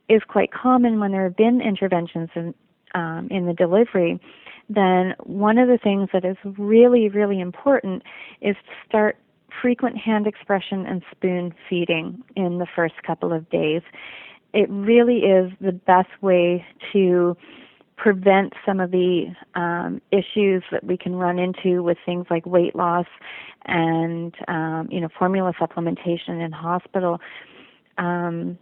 [0.09, 2.53] is quite common when there have been interventions in,
[2.95, 4.19] um, in the delivery,
[4.69, 8.03] then one of the things that is really, really important
[8.41, 9.17] is to start
[9.61, 13.81] frequent hand expression and spoon feeding in the first couple of days.
[14.53, 17.35] It really is the best way to
[17.95, 22.75] prevent some of the um, issues that we can run into with things like weight
[22.75, 23.05] loss
[23.65, 27.19] and um, you know formula supplementation in hospital.
[27.97, 28.57] Um,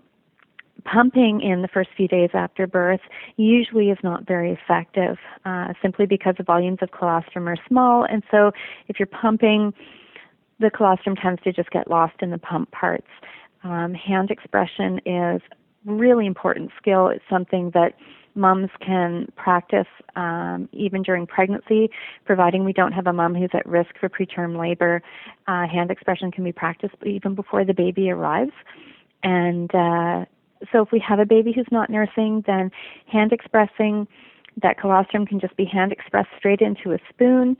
[0.84, 3.02] pumping in the first few days after birth
[3.38, 8.24] usually is not very effective uh, simply because the volumes of colostrum are small and
[8.32, 8.52] so
[8.88, 9.74] if you're pumping
[10.60, 13.08] the colostrum tends to just get lost in the pump parts
[13.64, 15.42] um, hand expression is
[15.86, 17.94] really important skill it's something that
[18.36, 21.90] moms can practice um, even during pregnancy,
[22.26, 25.02] providing we don't have a mom who's at risk for preterm labor.
[25.48, 28.54] Uh, hand expression can be practiced even before the baby arrives.
[29.24, 30.26] And uh,
[30.72, 32.72] so if we have a baby who's not nursing, then
[33.08, 34.08] hand expressing
[34.62, 37.56] that colostrum can just be hand expressed straight into a spoon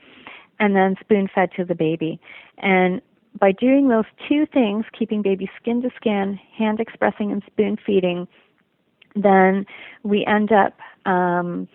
[0.60, 2.20] and then spoon fed to the baby.
[2.58, 3.02] And
[3.40, 8.28] by doing those two things, keeping baby skin to skin, hand expressing and spoon feeding,
[9.16, 9.66] then
[10.04, 11.68] we end up um,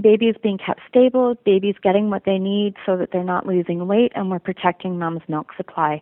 [0.00, 4.12] babies being kept stable, babies getting what they need so that they're not losing weight,
[4.14, 6.00] and we're protecting mom's milk supply.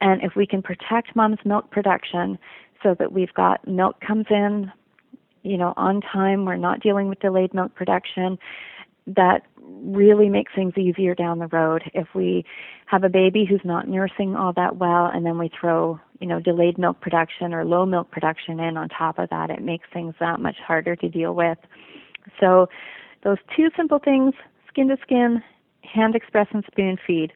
[0.00, 2.38] And if we can protect mom's milk production,
[2.82, 4.72] so that we've got milk comes in,
[5.42, 6.44] you know, on time.
[6.44, 8.38] We're not dealing with delayed milk production.
[9.06, 11.82] That really makes things easier down the road.
[11.94, 12.44] If we
[12.86, 16.40] have a baby who's not nursing all that well, and then we throw, you know,
[16.40, 20.14] delayed milk production or low milk production in on top of that, it makes things
[20.20, 21.58] that much harder to deal with.
[22.38, 22.68] So,
[23.22, 24.32] those two simple things
[24.68, 25.42] skin to skin,
[25.82, 27.32] hand express, and spoon feed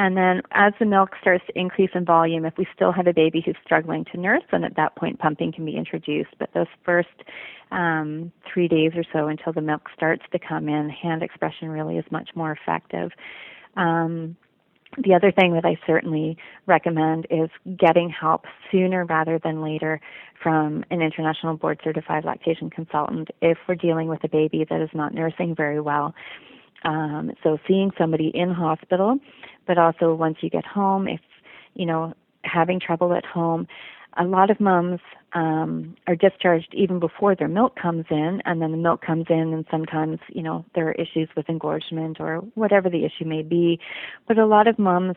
[0.00, 3.12] and then as the milk starts to increase in volume, if we still have a
[3.12, 6.30] baby who's struggling to nurse, then at that point pumping can be introduced.
[6.38, 7.08] But those first
[7.70, 11.98] um, three days or so until the milk starts to come in, hand expression really
[11.98, 13.10] is much more effective.
[13.76, 14.38] Um,
[14.96, 20.00] the other thing that I certainly recommend is getting help sooner rather than later
[20.42, 24.88] from an international board certified lactation consultant if we're dealing with a baby that is
[24.94, 26.14] not nursing very well.
[26.84, 29.18] Um, so seeing somebody in hospital,
[29.70, 31.20] but also once you get home, if
[31.74, 32.12] you know
[32.42, 33.68] having trouble at home,
[34.18, 34.98] a lot of moms
[35.32, 39.52] um, are discharged even before their milk comes in, and then the milk comes in,
[39.54, 43.78] and sometimes you know there are issues with engorgement or whatever the issue may be.
[44.26, 45.14] But a lot of moms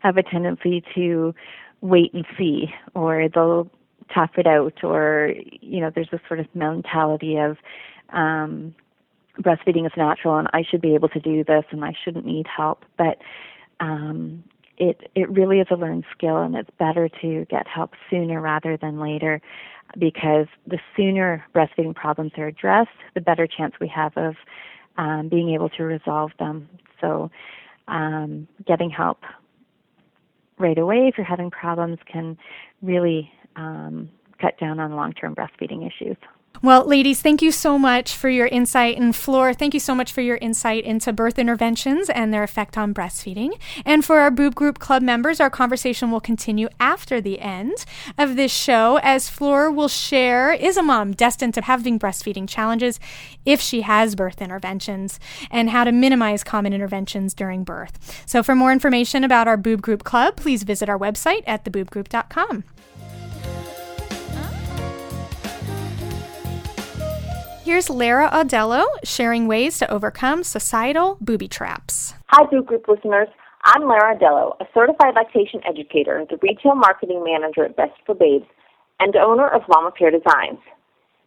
[0.00, 1.32] have a tendency to
[1.80, 3.70] wait and see, or they'll
[4.12, 7.56] tough it out, or you know there's this sort of mentality of
[8.12, 8.74] um,
[9.38, 12.46] breastfeeding is natural and I should be able to do this and I shouldn't need
[12.46, 12.84] help.
[12.98, 13.18] But
[13.82, 14.44] um,
[14.78, 18.76] it it really is a learned skill and it's better to get help sooner rather
[18.76, 19.42] than later
[19.98, 24.34] because the sooner breastfeeding problems are addressed, the better chance we have of
[24.96, 26.68] um, being able to resolve them.
[27.00, 27.30] So
[27.88, 29.18] um, getting help
[30.58, 32.38] right away if you're having problems can
[32.80, 34.08] really um,
[34.40, 36.16] cut down on long term breastfeeding issues.
[36.64, 38.96] Well, ladies, thank you so much for your insight.
[38.96, 42.78] And Fleur, thank you so much for your insight into birth interventions and their effect
[42.78, 43.58] on breastfeeding.
[43.84, 47.84] And for our Boob Group Club members, our conversation will continue after the end
[48.16, 53.00] of this show as Fleur will share is a mom destined to having breastfeeding challenges
[53.44, 55.18] if she has birth interventions
[55.50, 58.22] and how to minimize common interventions during birth.
[58.24, 62.62] So for more information about our Boob Group Club, please visit our website at theboobgroup.com.
[67.64, 72.12] Here's Lara Audelo sharing ways to overcome societal booby traps.
[72.26, 73.28] Hi, Boob Group listeners.
[73.62, 78.46] I'm Lara Audelo, a certified lactation educator, the retail marketing manager at Best for Babes,
[78.98, 80.58] and owner of Mama Pear Designs.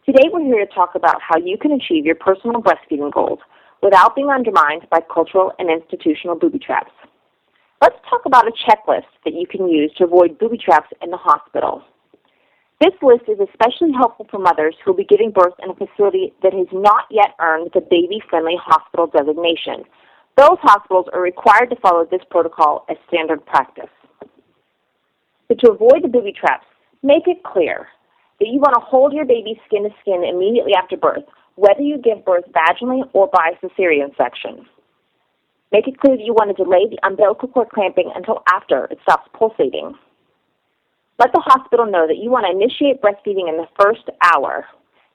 [0.04, 3.38] Today, we're here to talk about how you can achieve your personal breastfeeding goals
[3.82, 6.92] without being undermined by cultural and institutional booby traps.
[7.80, 11.16] Let's talk about a checklist that you can use to avoid booby traps in the
[11.16, 11.82] hospital.
[12.80, 16.34] This list is especially helpful for mothers who will be giving birth in a facility
[16.42, 19.84] that has not yet earned the baby friendly hospital designation.
[20.36, 23.88] Those hospitals are required to follow this protocol as standard practice.
[25.48, 26.66] But to avoid the booby traps,
[27.02, 27.88] make it clear
[28.40, 31.24] that you want to hold your baby skin to skin immediately after birth,
[31.54, 34.66] whether you give birth vaginally or by cesarean section.
[35.72, 38.98] Make it clear that you want to delay the umbilical cord clamping until after it
[39.02, 39.94] stops pulsating.
[41.18, 44.66] Let the hospital know that you want to initiate breastfeeding in the first hour,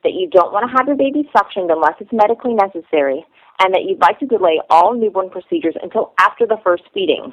[0.02, 3.24] that you don't want to have your baby suctioned unless it's medically necessary,
[3.60, 7.32] and that you'd like to delay all newborn procedures until after the first feeding.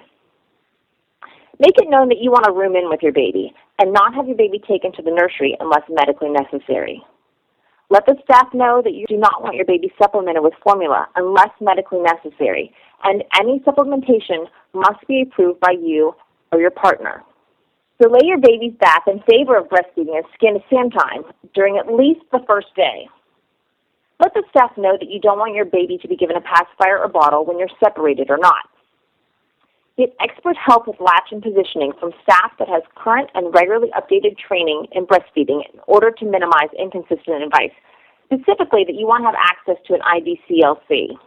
[1.60, 4.28] Make it known that you want to room in with your baby and not have
[4.28, 7.02] your baby taken to the nursery unless medically necessary.
[7.90, 11.50] Let the staff know that you do not want your baby supplemented with formula unless
[11.60, 12.72] medically necessary,
[13.04, 16.14] and any supplementation must be approved by you
[16.52, 17.24] or your partner.
[18.00, 21.24] Delay your baby's bath in favor of breastfeeding at skin to skin time
[21.54, 23.10] during at least the first day.
[24.22, 27.00] Let the staff know that you don't want your baby to be given a pacifier
[27.00, 28.72] or bottle when you're separated or not.
[29.98, 34.40] Get expert help with latch and positioning from staff that has current and regularly updated
[34.40, 37.76] training in breastfeeding in order to minimize inconsistent advice,
[38.32, 41.20] specifically that you want to have access to an IBCLC.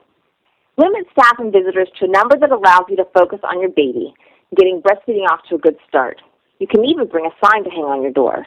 [0.78, 4.14] Limit staff and visitors to a number that allows you to focus on your baby,
[4.56, 6.16] getting breastfeeding off to a good start.
[6.62, 8.46] You can even bring a sign to hang on your door.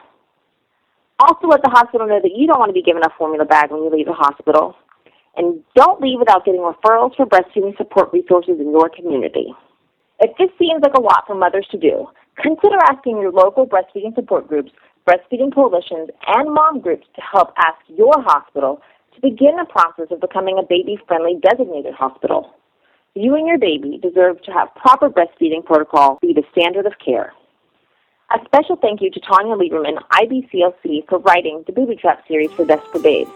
[1.20, 3.76] Also, let the hospital know that you don't want to be given a formula bag
[3.76, 4.72] when you leave the hospital.
[5.36, 9.52] And don't leave without getting referrals for breastfeeding support resources in your community.
[10.24, 12.08] If this seems like a lot for mothers to do,
[12.40, 14.72] consider asking your local breastfeeding support groups,
[15.04, 18.80] breastfeeding coalitions, and mom groups to help ask your hospital
[19.12, 22.56] to begin the process of becoming a baby friendly designated hospital.
[23.14, 27.36] You and your baby deserve to have proper breastfeeding protocol be the standard of care.
[28.32, 32.66] A special thank you to Tanya Lieberman, IBCLC, for writing the Booby Trap series for
[32.66, 33.30] Best for Babes.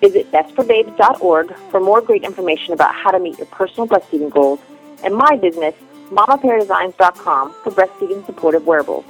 [0.00, 4.60] Visit bestforbabes.org for more great information about how to meet your personal breastfeeding goals,
[5.04, 5.74] and my business,
[6.08, 9.04] mamapeardesigns.com, for breastfeeding supportive wearables.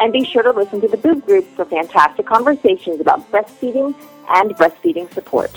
[0.00, 3.94] And be sure to listen to the Boob Group for fantastic conversations about breastfeeding
[4.30, 5.50] and breastfeeding support.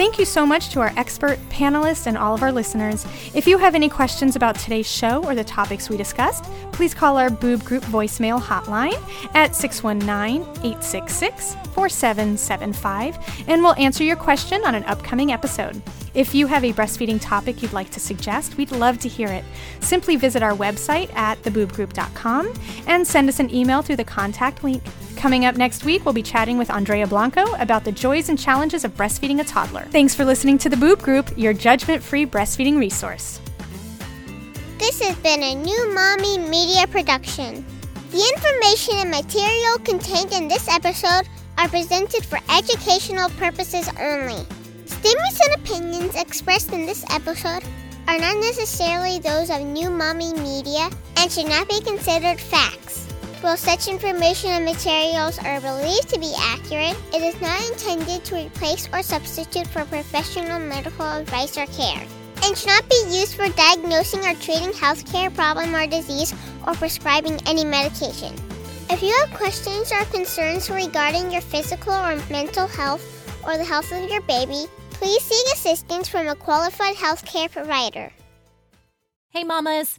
[0.00, 3.04] Thank you so much to our expert panelists and all of our listeners.
[3.34, 7.18] If you have any questions about today's show or the topics we discussed, please call
[7.18, 8.98] our Boob Group voicemail hotline
[9.34, 15.82] at 619 866 4775 and we'll answer your question on an upcoming episode.
[16.14, 19.44] If you have a breastfeeding topic you'd like to suggest, we'd love to hear it.
[19.80, 22.54] Simply visit our website at theboobgroup.com
[22.86, 24.82] and send us an email through the contact link.
[25.20, 28.86] Coming up next week, we'll be chatting with Andrea Blanco about the joys and challenges
[28.86, 29.82] of breastfeeding a toddler.
[29.90, 33.38] Thanks for listening to The Boob Group, your judgment free breastfeeding resource.
[34.78, 37.66] This has been a new Mommy Media production.
[38.12, 44.46] The information and material contained in this episode are presented for educational purposes only.
[44.86, 47.62] Statements and opinions expressed in this episode
[48.08, 53.09] are not necessarily those of New Mommy Media and should not be considered facts.
[53.40, 58.36] While such information and materials are believed to be accurate, it is not intended to
[58.36, 62.04] replace or substitute for professional medical advice or care,
[62.44, 66.34] and should not be used for diagnosing or treating healthcare problem or disease
[66.66, 68.34] or prescribing any medication.
[68.90, 73.00] If you have questions or concerns regarding your physical or mental health
[73.46, 78.12] or the health of your baby, please seek assistance from a qualified healthcare provider.
[79.30, 79.98] Hey, mamas.